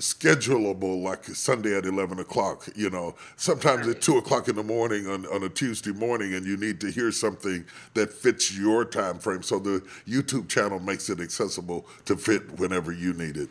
schedulable 0.00 1.02
like 1.02 1.24
Sunday 1.24 1.76
at 1.76 1.84
11 1.86 2.18
o'clock. 2.18 2.68
You 2.74 2.90
know, 2.90 3.14
sometimes 3.36 3.86
at 3.86 4.00
2 4.00 4.18
o'clock 4.18 4.48
in 4.48 4.56
the 4.56 4.62
morning 4.62 5.06
on, 5.06 5.26
on 5.26 5.42
a 5.42 5.48
Tuesday 5.48 5.92
morning, 5.92 6.34
and 6.34 6.44
you 6.44 6.56
need 6.56 6.80
to 6.80 6.90
hear 6.90 7.12
something 7.12 7.64
that 7.94 8.12
fits 8.12 8.56
your 8.56 8.84
time 8.84 9.18
frame. 9.18 9.42
So 9.42 9.58
the 9.58 9.82
YouTube 10.08 10.48
channel 10.48 10.80
makes 10.80 11.08
it 11.08 11.20
accessible 11.20 11.86
to 12.06 12.16
fit 12.16 12.58
whenever 12.58 12.92
you 12.92 13.12
need 13.12 13.36
it. 13.36 13.48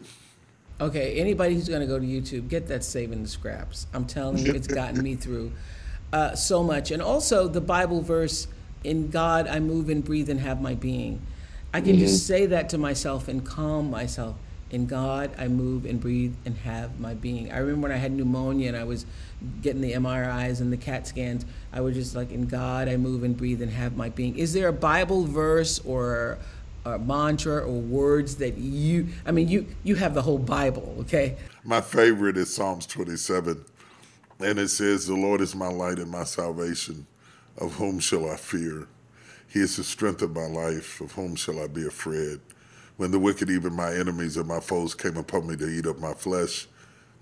Okay, 0.81 1.19
anybody 1.19 1.55
who's 1.55 1.67
going 1.67 1.81
to 1.81 1.87
go 1.87 1.99
to 1.99 2.05
YouTube, 2.05 2.47
get 2.47 2.67
that 2.67 2.83
saving 2.83 3.23
the 3.23 3.29
scraps. 3.29 3.87
I'm 3.93 4.05
telling 4.05 4.37
you, 4.37 4.53
it's 4.53 4.67
gotten 4.67 5.03
me 5.03 5.15
through 5.15 5.51
uh, 6.13 6.35
so 6.35 6.63
much. 6.63 6.91
And 6.91 7.01
also 7.01 7.47
the 7.47 7.61
Bible 7.61 8.01
verse, 8.01 8.47
in 8.83 9.09
God 9.09 9.47
I 9.47 9.59
move 9.59 9.89
and 9.89 10.03
breathe 10.03 10.29
and 10.29 10.39
have 10.39 10.61
my 10.61 10.75
being. 10.75 11.21
I 11.73 11.81
can 11.81 11.91
mm-hmm. 11.91 11.99
just 11.99 12.25
say 12.25 12.45
that 12.47 12.69
to 12.69 12.77
myself 12.77 13.27
and 13.27 13.45
calm 13.45 13.89
myself. 13.89 14.35
In 14.71 14.85
God 14.85 15.31
I 15.37 15.47
move 15.47 15.85
and 15.85 15.99
breathe 15.99 16.35
and 16.45 16.55
have 16.57 16.99
my 16.99 17.13
being. 17.13 17.51
I 17.51 17.57
remember 17.57 17.87
when 17.87 17.91
I 17.91 17.97
had 17.97 18.11
pneumonia 18.11 18.67
and 18.67 18.77
I 18.77 18.83
was 18.83 19.05
getting 19.61 19.81
the 19.81 19.93
MRIs 19.93 20.61
and 20.61 20.71
the 20.71 20.77
CAT 20.77 21.07
scans, 21.07 21.45
I 21.73 21.81
was 21.81 21.95
just 21.95 22.15
like, 22.15 22.31
in 22.31 22.45
God 22.45 22.87
I 22.87 22.97
move 22.97 23.23
and 23.23 23.35
breathe 23.35 23.61
and 23.61 23.71
have 23.71 23.97
my 23.97 24.09
being. 24.09 24.37
Is 24.37 24.53
there 24.53 24.67
a 24.67 24.73
Bible 24.73 25.25
verse 25.25 25.79
or 25.85 26.37
a 26.85 26.97
mantra 26.97 27.61
or 27.61 27.79
words 27.79 28.35
that 28.37 28.57
you 28.57 29.07
I 29.25 29.31
mean 29.31 29.47
you 29.47 29.67
you 29.83 29.95
have 29.95 30.13
the 30.13 30.21
whole 30.21 30.37
Bible, 30.37 30.95
okay? 31.01 31.37
My 31.63 31.81
favorite 31.81 32.37
is 32.37 32.53
Psalms 32.53 32.85
27. 32.85 33.65
And 34.39 34.57
it 34.57 34.69
says, 34.69 35.05
The 35.05 35.15
Lord 35.15 35.41
is 35.41 35.55
my 35.55 35.67
light 35.67 35.99
and 35.99 36.09
my 36.09 36.23
salvation. 36.23 37.05
Of 37.57 37.73
whom 37.73 37.99
shall 37.99 38.29
I 38.29 38.37
fear? 38.37 38.87
He 39.47 39.59
is 39.59 39.75
the 39.75 39.83
strength 39.83 40.21
of 40.21 40.33
my 40.33 40.45
life. 40.45 41.01
Of 41.01 41.11
whom 41.11 41.35
shall 41.35 41.59
I 41.59 41.67
be 41.67 41.85
afraid? 41.85 42.39
When 42.99 43.11
the 43.11 43.19
wicked, 43.19 43.49
even 43.49 43.71
my 43.75 43.93
enemies 43.93 44.35
and 44.35 44.45
my 44.45 44.59
foes, 44.59 44.93
came 44.93 45.15
upon 45.15 45.47
me 45.47 45.55
to 45.55 45.69
eat 45.69 45.87
up 45.87 45.99
my 45.99 46.13
flesh, 46.13 46.67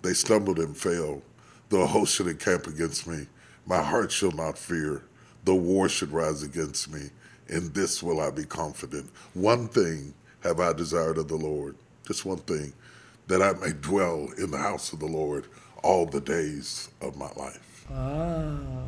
they 0.01 0.15
stumbled 0.15 0.57
and 0.57 0.75
fell. 0.75 1.21
Though 1.69 1.83
a 1.83 1.85
host 1.85 2.15
should 2.15 2.25
encamp 2.25 2.65
against 2.65 3.05
me, 3.05 3.27
my 3.67 3.83
heart 3.83 4.11
shall 4.11 4.31
not 4.31 4.57
fear. 4.57 5.03
Though 5.43 5.53
war 5.53 5.87
should 5.87 6.11
rise 6.11 6.41
against 6.41 6.91
me, 6.91 7.11
in 7.47 7.71
this 7.73 8.01
will 8.01 8.19
I 8.19 8.31
be 8.31 8.43
confident. 8.43 9.11
One 9.35 9.67
thing 9.67 10.15
have 10.39 10.59
I 10.59 10.73
desired 10.73 11.19
of 11.19 11.27
the 11.27 11.35
Lord, 11.35 11.75
just 12.07 12.25
one 12.25 12.39
thing, 12.39 12.73
that 13.27 13.43
I 13.43 13.53
may 13.53 13.73
dwell 13.73 14.29
in 14.39 14.49
the 14.49 14.57
house 14.57 14.93
of 14.93 14.99
the 14.99 15.05
Lord 15.05 15.45
all 15.83 16.07
the 16.07 16.21
days 16.21 16.89
of 17.01 17.17
my 17.17 17.29
life. 17.35 17.85
Oh. 17.91 18.87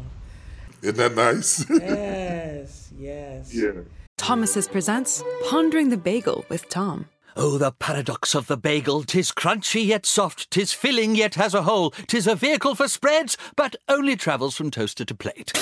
Isn't 0.81 0.97
that 0.97 1.13
nice? 1.13 1.69
yes, 1.69 2.91
yes. 2.97 3.53
Yeah. 3.53 3.81
Thomas's 4.19 4.67
presents 4.67 5.23
Pondering 5.45 5.89
the 5.89 5.97
Bagel 5.97 6.45
with 6.49 6.67
Tom. 6.67 7.07
Oh, 7.37 7.57
the 7.57 7.71
paradox 7.71 8.35
of 8.35 8.47
the 8.47 8.57
bagel! 8.57 9.03
Tis 9.03 9.31
crunchy 9.31 9.85
yet 9.85 10.05
soft, 10.05 10.51
tis 10.51 10.73
filling 10.73 11.15
yet 11.15 11.35
has 11.35 11.53
a 11.53 11.61
hole, 11.61 11.91
tis 12.05 12.27
a 12.27 12.35
vehicle 12.35 12.75
for 12.75 12.89
spreads, 12.89 13.37
but 13.55 13.77
only 13.87 14.17
travels 14.17 14.57
from 14.57 14.71
toaster 14.71 15.05
to 15.05 15.15
plate. 15.15 15.53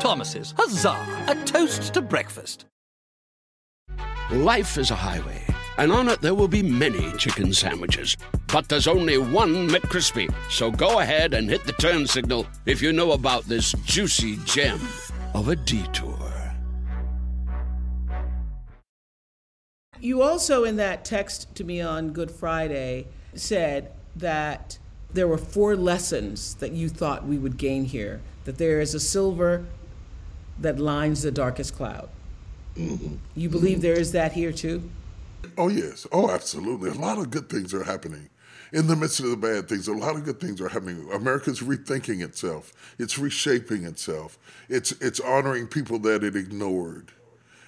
Thomas's, 0.00 0.52
huzzah! 0.58 1.24
A 1.28 1.34
toast 1.46 1.94
to 1.94 2.02
breakfast. 2.02 2.66
Life 4.30 4.76
is 4.76 4.90
a 4.90 4.94
highway, 4.94 5.42
and 5.78 5.90
on 5.90 6.08
it 6.08 6.20
there 6.20 6.34
will 6.34 6.48
be 6.48 6.62
many 6.62 7.10
chicken 7.12 7.54
sandwiches. 7.54 8.18
But 8.48 8.68
there's 8.68 8.86
only 8.86 9.16
one 9.16 9.68
McCrispy, 9.70 10.32
so 10.50 10.70
go 10.70 11.00
ahead 11.00 11.32
and 11.32 11.48
hit 11.48 11.64
the 11.64 11.72
turn 11.72 12.06
signal 12.06 12.46
if 12.66 12.82
you 12.82 12.92
know 12.92 13.12
about 13.12 13.44
this 13.44 13.72
juicy 13.86 14.36
gem 14.44 14.78
of 15.34 15.48
a 15.48 15.56
detour. 15.56 16.31
You 20.02 20.20
also, 20.20 20.64
in 20.64 20.76
that 20.76 21.04
text 21.04 21.54
to 21.54 21.64
me 21.64 21.80
on 21.80 22.10
Good 22.10 22.32
Friday, 22.32 23.06
said 23.34 23.92
that 24.16 24.78
there 25.14 25.28
were 25.28 25.38
four 25.38 25.76
lessons 25.76 26.54
that 26.56 26.72
you 26.72 26.88
thought 26.88 27.24
we 27.24 27.38
would 27.38 27.56
gain 27.56 27.84
here 27.84 28.20
that 28.44 28.58
there 28.58 28.80
is 28.80 28.94
a 28.94 29.00
silver 29.00 29.64
that 30.58 30.80
lines 30.80 31.22
the 31.22 31.30
darkest 31.30 31.76
cloud. 31.76 32.08
Mm-hmm. 32.76 33.14
You 33.36 33.48
believe 33.48 33.78
mm-hmm. 33.78 33.82
there 33.82 33.98
is 34.00 34.10
that 34.10 34.32
here 34.32 34.50
too? 34.50 34.90
Oh, 35.56 35.68
yes. 35.68 36.04
Oh, 36.10 36.30
absolutely. 36.30 36.90
A 36.90 36.94
lot 36.94 37.18
of 37.18 37.30
good 37.30 37.48
things 37.48 37.72
are 37.72 37.84
happening 37.84 38.28
in 38.72 38.86
the 38.86 38.96
midst 38.96 39.20
of 39.20 39.30
the 39.30 39.36
bad 39.36 39.68
things, 39.68 39.86
a 39.86 39.92
lot 39.92 40.16
of 40.16 40.24
good 40.24 40.40
things 40.40 40.60
are 40.60 40.68
happening. 40.68 41.06
America's 41.12 41.60
rethinking 41.60 42.22
itself. 42.22 42.72
It's 42.98 43.18
reshaping 43.18 43.84
itself. 43.84 44.38
It's 44.68 44.92
it's 44.92 45.20
honoring 45.20 45.66
people 45.66 45.98
that 46.00 46.24
it 46.24 46.34
ignored. 46.34 47.12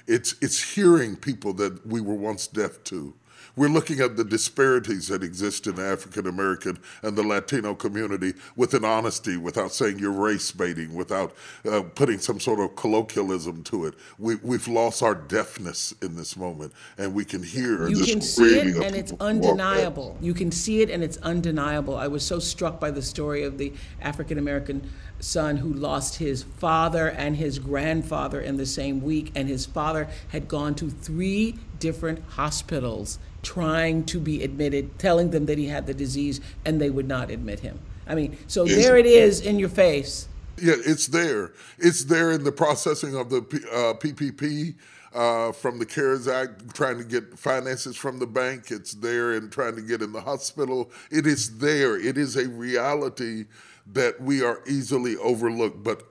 It's 0.07 0.35
it's 0.41 0.75
hearing 0.75 1.17
people 1.17 1.53
that 1.55 1.87
we 1.87 2.01
were 2.01 2.15
once 2.15 2.47
deaf 2.47 2.83
to. 2.85 3.15
We're 3.57 3.69
looking 3.69 4.01
at 4.01 4.17
the 4.17 4.25
disparities 4.25 5.09
that 5.09 5.23
exist 5.23 5.69
in 5.69 5.77
the 5.77 5.85
African 5.85 6.27
American 6.27 6.79
and 7.03 7.17
the 7.17 7.23
Latino 7.23 7.75
community 7.75 8.35
with 8.57 8.75
an 8.75 8.85
honesty, 8.85 9.37
without 9.37 9.73
saying 9.73 10.01
you're 10.01 10.11
race 10.11 10.51
baiting, 10.51 10.93
without 10.93 11.35
uh, 11.71 11.83
putting 11.95 12.19
some 12.19 12.41
sort 12.41 12.59
of 12.59 12.75
colloquialism 12.75 13.63
to 13.65 13.87
it. 13.87 13.95
We, 14.19 14.37
we've 14.37 14.67
lost 14.67 15.05
our 15.05 15.15
deafness 15.15 15.95
in 16.03 16.17
this 16.17 16.37
moment, 16.37 16.73
and 16.99 17.15
we 17.15 17.25
can 17.25 17.45
hear. 17.45 17.87
You 17.87 17.99
this 17.99 18.11
can 18.11 18.21
see 18.21 18.59
it, 18.59 18.77
and 18.77 18.97
it's 18.97 19.13
people 19.13 19.29
who 19.29 19.39
walk 19.39 19.63
back. 19.63 19.69
undeniable. 19.69 20.19
You 20.21 20.35
can 20.35 20.51
see 20.51 20.83
it, 20.83 20.91
and 20.91 21.05
it's 21.05 21.19
undeniable. 21.19 21.97
I 21.97 22.09
was 22.09 22.25
so 22.25 22.41
struck 22.41 22.81
by 22.81 22.91
the 22.91 23.03
story 23.03 23.45
of 23.45 23.57
the 23.57 23.73
African 24.01 24.39
American 24.39 24.91
son 25.25 25.57
who 25.57 25.73
lost 25.73 26.17
his 26.17 26.43
father 26.43 27.09
and 27.09 27.37
his 27.37 27.59
grandfather 27.59 28.41
in 28.41 28.57
the 28.57 28.67
same 28.67 29.03
week, 29.03 29.33
and 29.35 29.49
his 29.49 29.65
father 29.67 30.07
had 30.29 30.47
gone 30.47 30.75
to 30.75 30.91
three 30.91 31.57
different 31.79 32.23
hospitals 32.31 33.19
trying 33.43 34.05
to 34.05 34.19
be 34.21 34.43
admitted, 34.43 34.99
telling 34.99 35.31
them 35.31 35.47
that 35.47 35.59
he 35.59 35.67
had 35.67 35.87
the 35.87 35.95
disease, 35.95 36.41
and 36.65 36.81
they 36.81 36.91
would 36.91 37.09
not 37.09 37.31
admit 37.31 37.61
him. 37.61 37.79
I 38.07 38.15
mean, 38.15 38.37
so 38.47 38.65
Yes. 38.65 38.77
there 38.85 38.97
it 38.99 39.07
is 39.07 39.41
in 39.41 39.59
your 39.59 39.69
face. 39.69 40.29
Yeah, 40.61 40.75
it's 40.79 41.07
there. 41.09 41.53
It's 41.79 42.05
there 42.05 42.31
in 42.31 42.45
the 42.45 42.53
processing 42.53 43.17
of 43.17 43.29
the 43.31 43.43
P- 43.43 43.59
uh, 43.73 43.95
PPP 43.95 44.75
uh, 45.15 45.53
from 45.53 45.79
the 45.79 45.87
CARES 45.87 46.29
Act, 46.29 46.75
trying 46.75 46.99
to 46.99 47.05
get 47.05 47.39
finances 47.39 47.97
from 47.97 48.19
the 48.19 48.27
bank. 48.27 48.71
It's 48.71 48.93
there 48.95 49.33
and 49.33 49.51
trying 49.51 49.75
to 49.77 49.83
get 49.83 50.03
in 50.03 50.13
the 50.13 50.21
hospital. 50.21 50.91
It 51.11 51.27
is 51.27 51.59
there. 51.59 51.97
It 51.97 52.19
is 52.19 52.37
a 52.37 52.49
reality 52.49 53.47
that 53.93 54.21
we 54.21 54.43
are 54.43 54.61
easily 54.67 55.17
overlooked. 55.17 55.83
But 55.83 56.03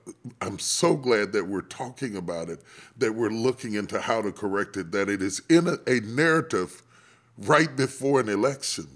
I'm 0.41 0.59
so 0.59 0.95
glad 0.95 1.31
that 1.33 1.47
we're 1.47 1.61
talking 1.61 2.15
about 2.15 2.49
it, 2.49 2.61
that 2.97 3.13
we're 3.13 3.29
looking 3.29 3.73
into 3.73 3.99
how 3.99 4.21
to 4.21 4.31
correct 4.31 4.77
it, 4.77 4.91
that 4.91 5.09
it 5.09 5.21
is 5.21 5.41
in 5.49 5.67
a, 5.67 5.77
a 5.87 5.99
narrative 6.01 6.83
right 7.37 7.75
before 7.75 8.19
an 8.19 8.29
election 8.29 8.87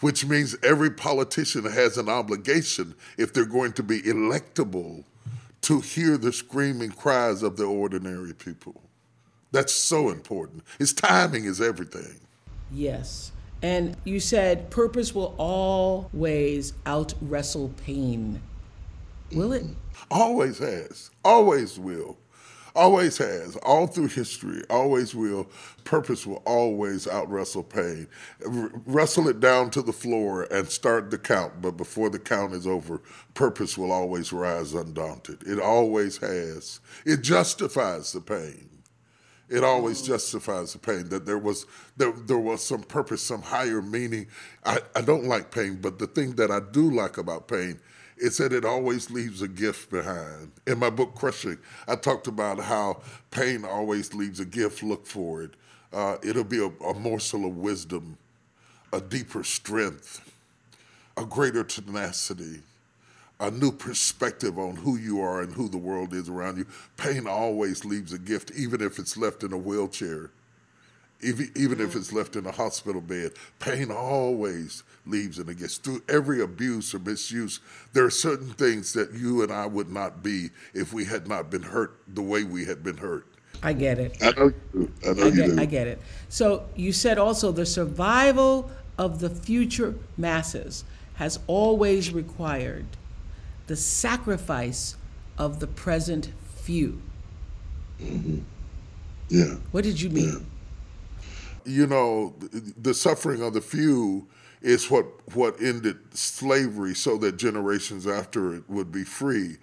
which 0.00 0.24
means 0.26 0.56
every 0.62 0.90
politician 0.90 1.64
has 1.64 1.96
an 1.96 2.08
obligation, 2.08 2.94
if 3.16 3.32
they're 3.32 3.44
going 3.46 3.72
to 3.72 3.82
be 3.82 4.02
electable, 4.02 5.04
to 5.62 5.80
hear 5.80 6.16
the 6.16 6.32
screaming 6.32 6.90
cries 6.90 7.42
of 7.42 7.56
the 7.56 7.64
ordinary 7.64 8.34
people. 8.34 8.82
That's 9.52 9.72
so 9.72 10.10
important. 10.10 10.62
Its 10.78 10.92
timing 10.92 11.44
is 11.44 11.60
everything. 11.60 12.20
Yes. 12.70 13.32
And 13.66 13.96
you 14.04 14.20
said 14.20 14.70
purpose 14.70 15.12
will 15.12 15.34
always 15.38 16.72
out 16.86 17.14
wrestle 17.20 17.72
pain. 17.84 18.40
Will 19.32 19.52
it? 19.52 19.64
Mm-hmm. 19.64 19.72
Always 20.08 20.58
has, 20.58 21.10
always 21.24 21.76
will, 21.76 22.16
always 22.76 23.18
has, 23.18 23.56
all 23.56 23.88
through 23.88 24.06
history, 24.06 24.62
always 24.70 25.16
will. 25.16 25.48
Purpose 25.82 26.24
will 26.24 26.44
always 26.46 27.08
out 27.08 27.28
wrestle 27.28 27.64
pain. 27.64 28.06
R- 28.46 28.70
wrestle 28.86 29.26
it 29.26 29.40
down 29.40 29.70
to 29.70 29.82
the 29.82 29.92
floor 29.92 30.46
and 30.48 30.70
start 30.70 31.10
the 31.10 31.18
count, 31.18 31.60
but 31.60 31.72
before 31.72 32.08
the 32.08 32.20
count 32.20 32.52
is 32.52 32.68
over, 32.68 33.02
purpose 33.34 33.76
will 33.76 33.90
always 33.90 34.32
rise 34.32 34.74
undaunted. 34.74 35.42
It 35.42 35.58
always 35.58 36.18
has. 36.18 36.78
It 37.04 37.22
justifies 37.22 38.12
the 38.12 38.20
pain. 38.20 38.75
It 39.48 39.62
always 39.62 40.02
justifies 40.02 40.72
the 40.72 40.78
pain 40.80 41.08
that 41.10 41.24
there 41.24 41.38
was 41.38 41.66
there, 41.96 42.12
there 42.12 42.38
was 42.38 42.64
some 42.64 42.82
purpose, 42.82 43.22
some 43.22 43.42
higher 43.42 43.80
meaning. 43.80 44.26
I, 44.64 44.80
I 44.94 45.02
don't 45.02 45.24
like 45.24 45.50
pain, 45.52 45.78
but 45.80 45.98
the 45.98 46.08
thing 46.08 46.34
that 46.36 46.50
I 46.50 46.60
do 46.60 46.90
like 46.90 47.16
about 47.16 47.46
pain 47.46 47.78
is 48.16 48.38
that 48.38 48.52
it 48.52 48.64
always 48.64 49.10
leaves 49.10 49.42
a 49.42 49.48
gift 49.48 49.90
behind. 49.90 50.50
In 50.66 50.78
my 50.78 50.90
book 50.90 51.14
Crushing, 51.14 51.58
I 51.86 51.96
talked 51.96 52.26
about 52.26 52.58
how 52.58 53.02
pain 53.30 53.64
always 53.64 54.14
leaves 54.14 54.40
a 54.40 54.44
gift. 54.44 54.82
Look 54.82 55.06
for 55.06 55.42
it. 55.42 55.52
Uh, 55.92 56.16
it'll 56.22 56.44
be 56.44 56.58
a, 56.58 56.84
a 56.84 56.94
morsel 56.94 57.44
of 57.46 57.56
wisdom, 57.56 58.18
a 58.92 59.00
deeper 59.00 59.44
strength, 59.44 60.32
a 61.16 61.24
greater 61.24 61.62
tenacity, 61.62 62.62
a 63.38 63.50
new 63.50 63.70
perspective 63.70 64.58
on 64.58 64.76
who 64.76 64.96
you 64.96 65.20
are 65.20 65.42
and 65.42 65.52
who 65.52 65.68
the 65.68 65.76
world 65.76 66.14
is 66.14 66.28
around 66.28 66.56
you. 66.58 66.66
Pain 66.96 67.26
always 67.26 67.84
leaves 67.84 68.12
a 68.12 68.18
gift, 68.18 68.50
even 68.56 68.80
if 68.80 68.98
it's 68.98 69.16
left 69.16 69.42
in 69.42 69.52
a 69.52 69.58
wheelchair, 69.58 70.30
even, 71.20 71.50
even 71.54 71.80
if 71.80 71.90
mm-hmm. 71.90 71.98
it's 71.98 72.12
left 72.12 72.36
in 72.36 72.46
a 72.46 72.52
hospital 72.52 73.00
bed. 73.00 73.32
Pain 73.58 73.90
always 73.90 74.82
leaves 75.04 75.38
in 75.38 75.48
a 75.48 75.54
gift. 75.54 75.84
Through 75.84 76.02
every 76.08 76.40
abuse 76.40 76.94
or 76.94 76.98
misuse, 76.98 77.60
there 77.92 78.04
are 78.04 78.10
certain 78.10 78.50
things 78.50 78.92
that 78.94 79.12
you 79.12 79.42
and 79.42 79.52
I 79.52 79.66
would 79.66 79.90
not 79.90 80.22
be 80.22 80.50
if 80.72 80.92
we 80.92 81.04
had 81.04 81.28
not 81.28 81.50
been 81.50 81.62
hurt 81.62 81.98
the 82.08 82.22
way 82.22 82.42
we 82.44 82.64
had 82.64 82.82
been 82.82 82.96
hurt. 82.96 83.26
I 83.62 83.72
get 83.72 83.98
it. 83.98 84.16
I 84.22 84.30
know 84.32 84.46
you 84.46 84.54
do. 84.72 84.92
I 85.04 85.12
know 85.12 85.22
I 85.22 85.26
you 85.26 85.36
get, 85.36 85.46
do. 85.46 85.60
I 85.60 85.64
get 85.64 85.86
it. 85.86 86.00
So 86.28 86.68
you 86.74 86.92
said 86.92 87.18
also 87.18 87.52
the 87.52 87.66
survival 87.66 88.70
of 88.98 89.20
the 89.20 89.30
future 89.30 89.94
masses 90.16 90.84
has 91.14 91.38
always 91.46 92.12
required 92.12 92.86
the 93.66 93.76
sacrifice 93.76 94.96
of 95.38 95.60
the 95.60 95.66
present 95.66 96.32
few. 96.54 97.00
Mm-hmm. 98.00 98.38
Yeah. 99.28 99.56
What 99.72 99.84
did 99.84 100.00
you 100.00 100.10
mean? 100.10 100.46
you 101.66 101.86
know, 101.86 102.34
the, 102.38 102.72
the 102.80 102.94
suffering 102.94 103.42
of 103.42 103.52
the 103.52 103.60
few 103.60 104.26
is 104.62 104.90
what 104.90 105.06
what 105.34 105.60
ended 105.60 105.98
slavery, 106.16 106.94
so 106.94 107.18
that 107.18 107.36
generations 107.36 108.06
after 108.06 108.54
it 108.54 108.64
would 108.68 108.90
be 108.90 109.04
free. 109.04 109.56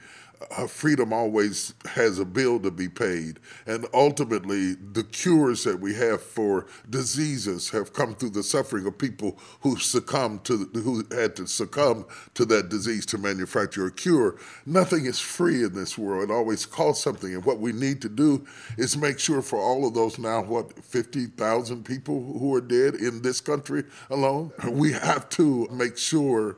Uh, 0.51 0.67
freedom 0.67 1.13
always 1.13 1.73
has 1.85 2.19
a 2.19 2.25
bill 2.25 2.59
to 2.59 2.71
be 2.71 2.89
paid, 2.89 3.39
and 3.65 3.85
ultimately, 3.93 4.73
the 4.73 5.03
cures 5.03 5.63
that 5.63 5.79
we 5.79 5.93
have 5.93 6.21
for 6.21 6.65
diseases 6.89 7.69
have 7.69 7.93
come 7.93 8.13
through 8.15 8.29
the 8.29 8.43
suffering 8.43 8.85
of 8.85 8.97
people 8.97 9.37
who 9.61 9.77
succumbed 9.77 10.43
to 10.43 10.69
who 10.73 11.03
had 11.11 11.35
to 11.35 11.47
succumb 11.47 12.05
to 12.33 12.45
that 12.45 12.69
disease 12.69 13.05
to 13.05 13.17
manufacture 13.17 13.85
a 13.85 13.91
cure. 13.91 14.35
Nothing 14.65 15.05
is 15.05 15.19
free 15.19 15.63
in 15.63 15.73
this 15.73 15.97
world; 15.97 16.29
it 16.29 16.33
always 16.33 16.65
costs 16.65 17.03
something, 17.03 17.33
and 17.33 17.45
what 17.45 17.59
we 17.59 17.71
need 17.71 18.01
to 18.01 18.09
do 18.09 18.45
is 18.77 18.97
make 18.97 19.19
sure 19.19 19.41
for 19.41 19.59
all 19.59 19.87
of 19.87 19.93
those 19.93 20.19
now 20.19 20.41
what 20.41 20.83
fifty 20.83 21.25
thousand 21.27 21.85
people 21.85 22.37
who 22.39 22.53
are 22.55 22.61
dead 22.61 22.95
in 22.95 23.21
this 23.21 23.39
country 23.39 23.83
alone, 24.09 24.51
we 24.69 24.91
have 24.91 25.29
to 25.29 25.67
make 25.71 25.97
sure 25.97 26.57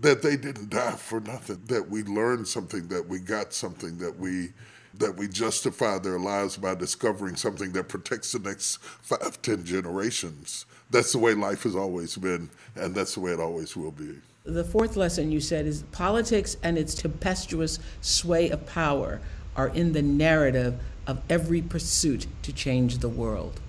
that 0.00 0.22
they 0.22 0.36
didn't 0.36 0.70
die 0.70 0.92
for 0.92 1.20
nothing 1.20 1.60
that 1.66 1.88
we 1.88 2.02
learned 2.02 2.46
something 2.46 2.88
that 2.88 3.06
we 3.08 3.18
got 3.18 3.52
something 3.52 3.98
that 3.98 4.18
we 4.18 4.50
that 4.98 5.14
we 5.16 5.28
justify 5.28 5.98
their 5.98 6.18
lives 6.18 6.56
by 6.56 6.74
discovering 6.74 7.36
something 7.36 7.72
that 7.72 7.86
protects 7.88 8.32
the 8.32 8.38
next 8.38 8.78
five 8.82 9.40
ten 9.42 9.64
generations. 9.64 10.64
That's 10.90 11.12
the 11.12 11.18
way 11.18 11.34
life 11.34 11.64
has 11.64 11.76
always 11.76 12.16
been 12.16 12.48
and 12.74 12.94
that's 12.94 13.14
the 13.14 13.20
way 13.20 13.32
it 13.32 13.40
always 13.40 13.76
will 13.76 13.90
be. 13.90 14.16
The 14.44 14.64
fourth 14.64 14.96
lesson 14.96 15.32
you 15.32 15.40
said 15.40 15.66
is 15.66 15.82
politics 15.92 16.56
and 16.62 16.78
its 16.78 16.94
tempestuous 16.94 17.78
sway 18.00 18.48
of 18.50 18.64
power 18.66 19.20
are 19.56 19.68
in 19.68 19.92
the 19.92 20.02
narrative 20.02 20.78
of 21.06 21.20
every 21.28 21.60
pursuit 21.62 22.26
to 22.42 22.52
change 22.52 22.98
the 22.98 23.08
world. 23.08 23.60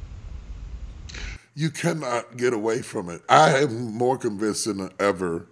you 1.55 1.71
cannot 1.71 2.37
get 2.37 2.53
away 2.53 2.81
from 2.83 3.09
it. 3.09 3.21
I 3.27 3.57
am 3.63 3.93
more 3.93 4.17
convinced 4.17 4.65
than 4.65 4.91
ever 4.99 5.47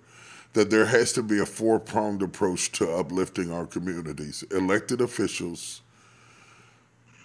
that 0.55 0.69
there 0.69 0.85
has 0.85 1.11
to 1.11 1.21
be 1.21 1.39
a 1.39 1.45
four-pronged 1.45 2.21
approach 2.21 2.71
to 2.71 2.89
uplifting 2.89 3.51
our 3.51 3.65
communities 3.65 4.43
elected 4.51 5.01
officials 5.01 5.81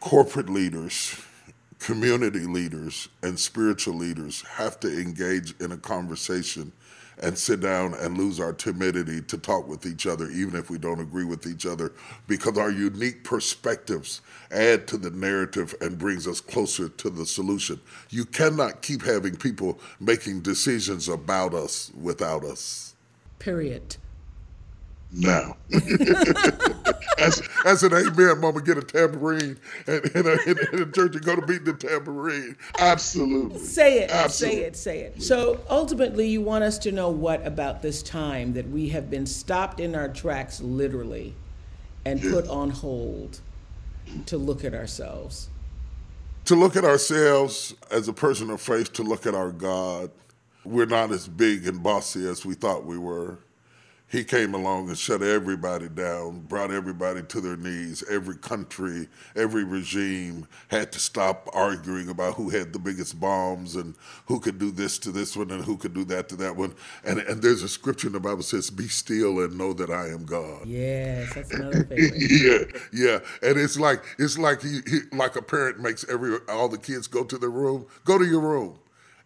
corporate 0.00 0.48
leaders, 0.48 1.14
community 1.78 2.40
leaders, 2.40 3.08
and 3.22 3.38
spiritual 3.38 3.94
leaders 3.94 4.42
have 4.42 4.80
to 4.80 4.88
engage 5.00 5.54
in 5.60 5.72
a 5.72 5.76
conversation 5.76 6.72
and 7.22 7.36
sit 7.36 7.60
down 7.60 7.92
and 7.94 8.16
lose 8.16 8.40
our 8.40 8.52
timidity 8.52 9.20
to 9.20 9.36
talk 9.36 9.68
with 9.68 9.84
each 9.84 10.06
other, 10.06 10.30
even 10.30 10.58
if 10.58 10.70
we 10.70 10.78
don't 10.78 11.00
agree 11.00 11.24
with 11.24 11.46
each 11.46 11.66
other, 11.66 11.92
because 12.26 12.56
our 12.56 12.70
unique 12.70 13.22
perspectives 13.24 14.22
add 14.50 14.88
to 14.88 14.96
the 14.96 15.10
narrative 15.10 15.74
and 15.82 15.98
brings 15.98 16.26
us 16.26 16.40
closer 16.40 16.88
to 16.88 17.10
the 17.10 17.26
solution. 17.26 17.78
You 18.08 18.24
cannot 18.24 18.80
keep 18.80 19.02
having 19.02 19.36
people 19.36 19.78
making 20.00 20.40
decisions 20.40 21.08
about 21.08 21.52
us 21.52 21.92
without 22.00 22.42
us. 22.42 22.94
Period. 23.40 23.96
now. 25.12 25.57
as, 27.18 27.42
as 27.64 27.83
an 27.83 27.92
amen 27.92 28.40
mama 28.40 28.62
get 28.62 28.79
a 28.79 28.83
tambourine 28.83 29.59
and 29.87 30.05
in 30.07 30.26
a, 30.26 30.33
in, 30.46 30.57
in 30.72 30.83
a 30.83 30.92
church 30.92 31.14
and 31.14 31.24
go 31.24 31.35
to 31.37 31.42
beat 31.46 31.64
the 31.64 31.72
tambourine. 31.72 32.57
Absolutely. 32.79 33.59
Say 33.59 34.00
it, 34.00 34.11
Absolutely. 34.11 34.61
say 34.61 34.64
it, 34.64 34.76
say 34.76 35.00
it. 35.00 35.22
So 35.22 35.61
ultimately, 35.68 36.29
you 36.29 36.40
want 36.40 36.64
us 36.64 36.79
to 36.79 36.92
know 36.92 37.11
what 37.11 37.44
about 37.46 37.83
this 37.83 38.03
time 38.03 38.53
that 38.55 38.68
we 38.70 38.88
have 38.90 39.11
been 39.11 39.26
stopped 39.26 39.81
in 39.81 39.94
our 39.94 40.09
tracks, 40.09 40.61
literally, 40.61 41.35
and 42.05 42.20
put 42.20 42.48
on 42.48 42.70
hold 42.70 43.40
to 44.26 44.38
look 44.38 44.64
at 44.64 44.74
ourselves. 44.74 45.48
To 46.46 46.55
look 46.55 46.76
at 46.76 46.85
ourselves 46.85 47.74
as 47.90 48.09
a 48.09 48.12
person 48.12 48.50
of 48.50 48.61
faith, 48.61 48.92
to 48.94 49.03
look 49.03 49.26
at 49.26 49.35
our 49.35 49.53
God. 49.53 50.11
We're 50.64 50.87
not 50.87 51.11
as 51.11 51.29
big 51.29 51.66
and 51.66 51.83
bossy 51.83 52.29
as 52.29 52.44
we 52.44 52.55
thought 52.55 52.85
we 52.85 52.99
were 52.99 53.38
he 54.11 54.25
came 54.25 54.55
along 54.55 54.88
and 54.88 54.99
shut 54.99 55.23
everybody 55.23 55.88
down, 55.88 56.40
brought 56.40 56.73
everybody 56.73 57.23
to 57.23 57.40
their 57.40 57.57
knees. 57.57 58.03
Every 58.11 58.35
country, 58.35 59.07
every 59.37 59.62
regime 59.62 60.49
had 60.66 60.90
to 60.92 60.99
stop 60.99 61.49
arguing 61.53 62.09
about 62.09 62.35
who 62.35 62.51
had 62.51 62.73
the 62.73 62.81
biggest 62.81 63.20
bombs 63.20 63.77
and 63.77 63.94
who 64.27 64.40
could 64.40 64.59
do 64.59 64.73
this 64.73 64.99
to 65.01 65.12
this 65.12 65.37
one 65.37 65.53
and 65.53 65.64
who 65.64 65.77
could 65.77 65.94
do 65.94 66.05
that 66.07 66.29
to 66.31 66.37
that 66.37 66.57
one. 66.57 66.75
And 67.05 67.20
and 67.20 67.40
there's 67.40 67.62
a 67.62 67.68
scripture 67.68 68.09
in 68.09 68.12
the 68.12 68.18
Bible 68.18 68.42
says, 68.42 68.68
"Be 68.68 68.88
still 68.88 69.38
and 69.38 69.57
know 69.57 69.73
that 69.75 69.90
I 69.90 70.09
am 70.09 70.25
God." 70.25 70.66
Yes, 70.66 71.33
that's 71.33 71.53
another 71.53 71.85
favorite. 71.88 72.20
yeah, 72.20 72.81
yeah. 72.92 73.18
And 73.49 73.61
it's 73.61 73.79
like 73.79 74.03
it's 74.18 74.37
like 74.37 74.61
he, 74.61 74.81
he 74.90 74.99
like 75.12 75.37
a 75.37 75.42
parent 75.42 75.79
makes 75.79 76.05
every 76.09 76.37
all 76.49 76.68
the 76.68 76.79
kids 76.79 77.07
go 77.07 77.23
to 77.23 77.38
their 77.38 77.49
room. 77.49 77.87
Go 78.05 78.18
to 78.18 78.25
your 78.25 78.40
room, 78.40 78.77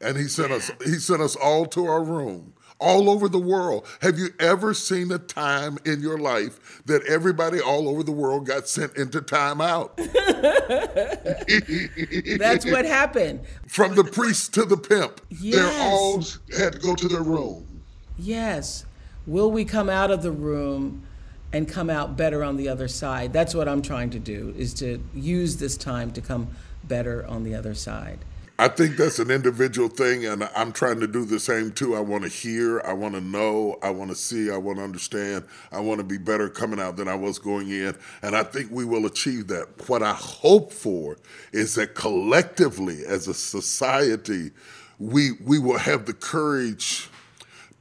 and 0.04 0.16
he 0.16 0.24
sent 0.24 0.52
us 0.52 0.70
he 0.84 0.94
sent 0.94 1.22
us 1.22 1.36
all 1.36 1.66
to 1.66 1.86
our 1.86 2.02
room 2.02 2.54
all 2.80 3.08
over 3.08 3.28
the 3.28 3.38
world. 3.38 3.86
Have 4.02 4.18
you 4.18 4.28
ever 4.38 4.74
seen 4.74 5.10
a 5.12 5.18
time 5.18 5.78
in 5.84 6.00
your 6.00 6.18
life 6.18 6.82
that 6.86 7.04
everybody 7.06 7.60
all 7.60 7.88
over 7.88 8.02
the 8.02 8.12
world 8.12 8.46
got 8.46 8.68
sent 8.68 8.96
into 8.96 9.20
timeout? 9.20 9.96
That's 12.38 12.66
what 12.66 12.84
happened. 12.84 13.40
From 13.66 13.94
the 13.94 14.04
priest 14.04 14.54
to 14.54 14.64
the 14.64 14.76
pimp, 14.76 15.20
yes. 15.30 15.54
they 15.54 15.80
all 15.80 16.22
had 16.58 16.74
to 16.74 16.78
go 16.78 16.94
to 16.94 17.08
their 17.08 17.22
room. 17.22 17.82
Yes. 18.18 18.84
Will 19.26 19.50
we 19.50 19.64
come 19.64 19.88
out 19.88 20.10
of 20.10 20.22
the 20.22 20.32
room 20.32 21.06
and 21.52 21.68
come 21.68 21.88
out 21.88 22.16
better 22.16 22.44
on 22.44 22.56
the 22.56 22.68
other 22.68 22.88
side? 22.88 23.32
That's 23.32 23.54
what 23.54 23.68
I'm 23.68 23.82
trying 23.82 24.10
to 24.10 24.18
do, 24.18 24.54
is 24.58 24.74
to 24.74 25.02
use 25.14 25.56
this 25.56 25.76
time 25.76 26.10
to 26.12 26.20
come 26.20 26.48
better 26.82 27.26
on 27.26 27.44
the 27.44 27.54
other 27.54 27.74
side. 27.74 28.18
I 28.56 28.68
think 28.68 28.96
that's 28.96 29.18
an 29.18 29.32
individual 29.32 29.88
thing, 29.88 30.26
and 30.26 30.48
I'm 30.54 30.70
trying 30.70 31.00
to 31.00 31.08
do 31.08 31.24
the 31.24 31.40
same 31.40 31.72
too. 31.72 31.96
I 31.96 32.00
want 32.00 32.22
to 32.22 32.28
hear, 32.28 32.80
I 32.82 32.92
want 32.92 33.16
to 33.16 33.20
know, 33.20 33.80
I 33.82 33.90
want 33.90 34.10
to 34.10 34.14
see, 34.14 34.48
I 34.48 34.56
want 34.56 34.78
to 34.78 34.84
understand, 34.84 35.44
I 35.72 35.80
want 35.80 35.98
to 35.98 36.04
be 36.04 36.18
better 36.18 36.48
coming 36.48 36.78
out 36.78 36.96
than 36.96 37.08
I 37.08 37.16
was 37.16 37.40
going 37.40 37.70
in, 37.70 37.96
and 38.22 38.36
I 38.36 38.44
think 38.44 38.70
we 38.70 38.84
will 38.84 39.06
achieve 39.06 39.48
that. 39.48 39.88
What 39.88 40.04
I 40.04 40.12
hope 40.12 40.72
for 40.72 41.18
is 41.52 41.74
that 41.74 41.96
collectively, 41.96 43.04
as 43.04 43.26
a 43.26 43.34
society, 43.34 44.52
we 45.00 45.32
we 45.44 45.58
will 45.58 45.78
have 45.78 46.06
the 46.06 46.14
courage 46.14 47.08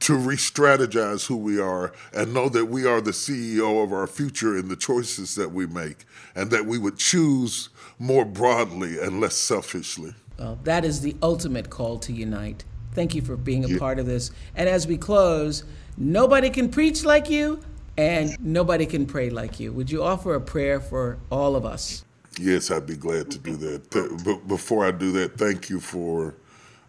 to 0.00 0.16
re-strategize 0.16 1.24
who 1.24 1.36
we 1.36 1.60
are 1.60 1.92
and 2.12 2.34
know 2.34 2.48
that 2.48 2.66
we 2.66 2.84
are 2.84 3.00
the 3.00 3.12
CEO 3.12 3.82
of 3.84 3.92
our 3.92 4.08
future 4.08 4.58
in 4.58 4.68
the 4.68 4.76
choices 4.76 5.36
that 5.36 5.52
we 5.52 5.66
make, 5.66 6.04
and 6.34 6.50
that 6.50 6.66
we 6.66 6.78
would 6.78 6.98
choose 6.98 7.68
more 8.00 8.24
broadly 8.24 8.98
and 8.98 9.20
less 9.20 9.36
selfishly. 9.36 10.14
Well, 10.38 10.58
that 10.64 10.84
is 10.84 11.00
the 11.00 11.16
ultimate 11.22 11.70
call 11.70 11.98
to 12.00 12.12
unite. 12.12 12.64
Thank 12.92 13.14
you 13.14 13.22
for 13.22 13.36
being 13.36 13.64
a 13.64 13.68
yeah. 13.68 13.78
part 13.78 13.98
of 13.98 14.06
this. 14.06 14.30
And 14.54 14.68
as 14.68 14.86
we 14.86 14.96
close, 14.96 15.64
nobody 15.96 16.50
can 16.50 16.68
preach 16.68 17.04
like 17.04 17.30
you 17.30 17.60
and 17.96 18.36
nobody 18.40 18.86
can 18.86 19.06
pray 19.06 19.30
like 19.30 19.60
you. 19.60 19.72
Would 19.72 19.90
you 19.90 20.02
offer 20.02 20.34
a 20.34 20.40
prayer 20.40 20.80
for 20.80 21.18
all 21.30 21.56
of 21.56 21.64
us? 21.64 22.04
Yes, 22.38 22.70
I'd 22.70 22.86
be 22.86 22.96
glad 22.96 23.30
to 23.30 23.38
do 23.38 23.56
that. 23.56 23.90
But 23.90 24.48
before 24.48 24.84
I 24.84 24.90
do 24.90 25.12
that, 25.12 25.38
thank 25.38 25.70
you 25.70 25.78
for 25.78 26.34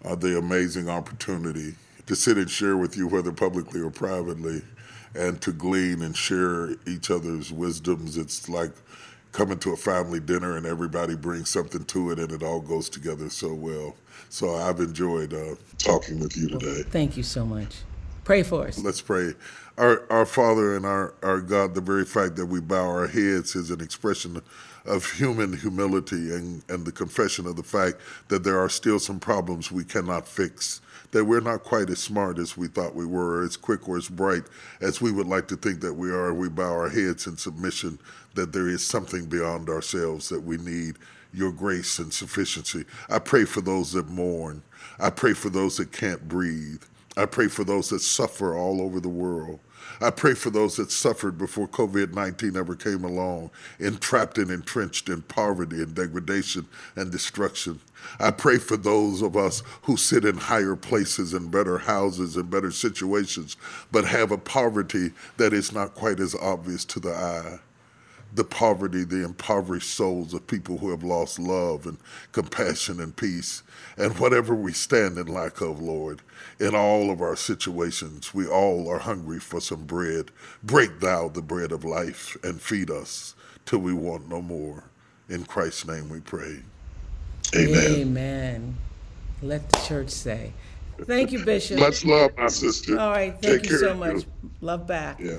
uh, 0.04 0.16
the 0.16 0.38
amazing 0.38 0.90
opportunity 0.90 1.76
to 2.08 2.16
sit 2.16 2.38
and 2.38 2.50
share 2.50 2.78
with 2.78 2.98
you, 2.98 3.08
whether 3.08 3.32
publicly 3.32 3.82
or 3.82 3.92
privately, 3.92 4.64
and 5.14 5.40
to 5.42 5.52
glean 5.52 6.02
and 6.02 6.16
share 6.16 6.76
each 6.88 7.12
other's 7.12 7.52
wisdoms. 7.52 8.18
It's 8.18 8.50
like 8.50 8.72
coming 9.36 9.60
to 9.60 9.74
a 9.74 9.78
family 9.78 10.22
dinner 10.22 10.56
and 10.56 10.66
everybody 10.66 11.14
brings 11.14 11.50
something 11.50 11.84
to 11.84 12.12
it 12.12 12.20
and 12.20 12.32
it 12.32 12.42
all 12.42 12.62
goes 12.62 12.88
together 12.88 13.30
so 13.30 13.54
well. 13.54 13.94
So 14.30 14.56
I've 14.56 14.80
enjoyed 14.80 15.34
uh, 15.34 15.56
talking 15.78 16.22
with 16.22 16.38
you 16.38 16.48
today. 16.48 16.84
Thank 16.84 17.18
you 17.18 17.24
so 17.24 17.46
much. 17.46 17.76
Pray 18.26 18.44
for 18.44 18.68
us. 18.68 18.84
Let's 18.84 19.02
pray. 19.02 19.34
Our, 19.78 20.06
our 20.12 20.26
Father 20.26 20.76
and 20.76 20.86
our, 20.86 21.14
our 21.24 21.40
God, 21.40 21.76
the 21.76 21.82
very 21.82 22.06
fact 22.06 22.36
that 22.36 22.48
we 22.48 22.60
bow 22.60 22.86
our 22.88 23.08
heads 23.08 23.56
is 23.56 23.72
an 23.72 23.82
expression 23.82 24.42
of 24.86 25.10
human 25.12 25.56
humility 25.58 26.34
and, 26.34 26.64
and 26.68 26.86
the 26.86 26.92
confession 26.92 27.48
of 27.48 27.56
the 27.56 27.64
fact 27.64 27.98
that 28.28 28.44
there 28.44 28.60
are 28.60 28.70
still 28.70 29.00
some 29.00 29.20
problems 29.20 29.72
we 29.72 29.84
cannot 29.84 30.28
fix 30.28 30.82
that 31.12 31.24
we're 31.24 31.40
not 31.40 31.64
quite 31.64 31.90
as 31.90 32.00
smart 32.00 32.38
as 32.38 32.58
we 32.58 32.68
thought 32.68 32.94
we 32.94 33.06
were, 33.06 33.38
or 33.40 33.44
as 33.44 33.56
quick 33.56 33.88
or 33.88 33.96
as 33.96 34.10
bright 34.10 34.44
as 34.82 35.02
we 35.02 35.14
would 35.14 35.28
like 35.28 35.48
to 35.48 35.56
think 35.56 35.80
that 35.80 35.94
we 35.94 36.12
are. 36.12 36.34
We 36.34 36.50
bow 36.50 36.74
our 36.74 36.90
heads 36.90 37.26
in 37.26 37.38
submission 37.38 38.00
that 38.34 38.52
there 38.52 38.68
is 38.68 38.86
something 38.86 39.26
beyond 39.28 39.70
ourselves 39.70 40.28
that 40.28 40.42
we 40.42 40.58
need 40.58 40.98
your 41.34 41.54
grace 41.54 42.00
and 42.00 42.14
sufficiency. 42.14 42.84
I 43.10 43.20
pray 43.20 43.46
for 43.46 43.62
those 43.62 43.94
that 43.94 44.10
mourn. 44.10 44.62
I 45.00 45.10
pray 45.10 45.32
for 45.34 45.50
those 45.50 45.78
that 45.78 45.94
can't 45.94 46.28
breathe. 46.28 46.84
I 47.18 47.26
pray 47.26 47.48
for 47.48 47.64
those 47.64 47.90
that 47.90 48.02
suffer 48.02 48.56
all 48.56 48.82
over 48.82 49.00
the 49.00 49.10
world. 49.10 49.60
I 50.02 50.10
pray 50.10 50.34
for 50.34 50.50
those 50.50 50.76
that 50.76 50.92
suffered 50.92 51.38
before 51.38 51.68
COVID 51.68 52.14
19 52.14 52.58
ever 52.58 52.76
came 52.76 53.06
along, 53.06 53.52
entrapped 53.80 54.38
and 54.38 54.52
entrenched 54.52 55.08
in 55.08 55.22
poverty 55.22 55.82
and 55.82 55.96
degradation 55.96 56.68
and 56.96 57.12
destruction. 57.12 57.80
I 58.20 58.32
pray 58.32 58.58
for 58.58 58.76
those 58.76 59.22
of 59.22 59.38
us 59.38 59.64
who 59.84 59.96
sit 59.96 60.26
in 60.26 60.38
higher 60.38 60.76
places 60.76 61.34
and 61.34 61.50
better 61.50 61.78
houses 61.78 62.36
and 62.36 62.50
better 62.50 62.72
situations, 62.72 63.56
but 63.92 64.06
have 64.06 64.32
a 64.32 64.38
poverty 64.38 65.12
that 65.38 65.54
is 65.54 65.72
not 65.72 65.96
quite 65.96 66.20
as 66.20 66.36
obvious 66.36 66.84
to 66.86 67.00
the 67.00 67.14
eye 67.14 67.60
the 68.36 68.44
poverty, 68.44 69.04
the 69.04 69.24
impoverished 69.24 69.90
souls 69.90 70.34
of 70.34 70.46
people 70.48 70.78
who 70.78 70.92
have 70.92 71.04
lost 71.04 71.40
love 71.40 71.88
and 71.88 71.98
compassion 72.32 73.00
and 73.00 73.16
peace. 73.16 73.64
And 73.98 74.18
whatever 74.20 74.54
we 74.54 74.74
stand 74.74 75.18
in 75.18 75.28
lack 75.28 75.62
of, 75.62 75.82
Lord, 75.82 76.22
in 76.60 76.76
all 76.76 77.12
of 77.12 77.22
our 77.22 77.36
situations, 77.36 78.34
we 78.34 78.46
all 78.48 78.90
are 78.90 79.00
hungry 79.00 79.40
for 79.40 79.62
some 79.62 79.86
bread. 79.86 80.32
Break 80.64 81.00
thou 81.00 81.30
the 81.30 81.42
bread 81.42 81.72
of 81.72 81.86
life 81.86 82.38
and 82.44 82.62
feed 82.62 82.92
us 82.92 83.36
till 83.66 83.80
we 83.80 83.94
want 83.94 84.30
no 84.30 84.42
more. 84.42 84.84
In 85.30 85.46
Christ's 85.46 85.88
name 85.88 86.10
we 86.10 86.20
pray. 86.20 86.60
Amen. 87.56 87.92
Amen. 87.92 88.78
Let 89.42 89.70
the 89.70 89.80
church 89.80 90.10
say. 90.10 90.52
Thank 91.04 91.32
you, 91.32 91.44
Bishop. 91.44 91.80
Much 91.80 92.06
love, 92.06 92.32
my 92.38 92.48
sister. 92.48 93.00
All 93.00 93.12
right. 93.12 93.34
Thank 93.42 93.64
Take 93.64 93.72
you 93.72 93.78
so 93.78 93.94
much. 93.94 94.16
You. 94.16 94.52
Love 94.62 94.88
back. 94.88 95.20
Yeah. 95.20 95.38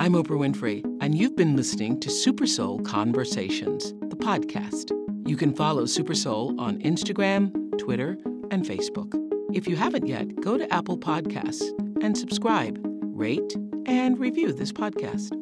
I'm 0.00 0.14
Oprah 0.14 0.38
Winfrey, 0.38 0.82
and 1.02 1.14
you've 1.14 1.36
been 1.36 1.56
listening 1.56 2.00
to 2.00 2.08
Super 2.08 2.46
Soul 2.46 2.80
Conversations, 2.80 3.92
the 4.08 4.16
podcast. 4.16 4.92
You 5.28 5.36
can 5.36 5.52
follow 5.52 5.84
Super 5.84 6.14
Soul 6.14 6.58
on 6.58 6.78
Instagram, 6.78 7.52
Twitter, 7.78 8.16
and 8.50 8.64
Facebook. 8.64 9.12
If 9.52 9.68
you 9.68 9.76
haven't 9.76 10.06
yet, 10.06 10.40
go 10.40 10.56
to 10.56 10.72
Apple 10.72 10.96
Podcasts 10.96 11.68
and 12.02 12.16
subscribe, 12.16 12.80
rate, 13.14 13.54
and 13.84 14.18
review 14.18 14.54
this 14.54 14.72
podcast. 14.72 15.36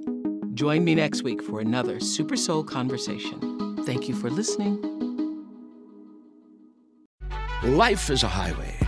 Join 0.55 0.85
me 0.85 0.97
next 0.97 1.23
week 1.23 1.41
for 1.41 1.61
another 1.61 2.01
Super 2.01 2.35
Soul 2.35 2.65
Conversation. 2.65 3.77
Thank 3.85 4.09
you 4.09 4.17
for 4.17 4.29
listening. 4.29 4.83
Life 7.63 8.11
is 8.11 8.25
a 8.25 8.29
highway 8.29 8.88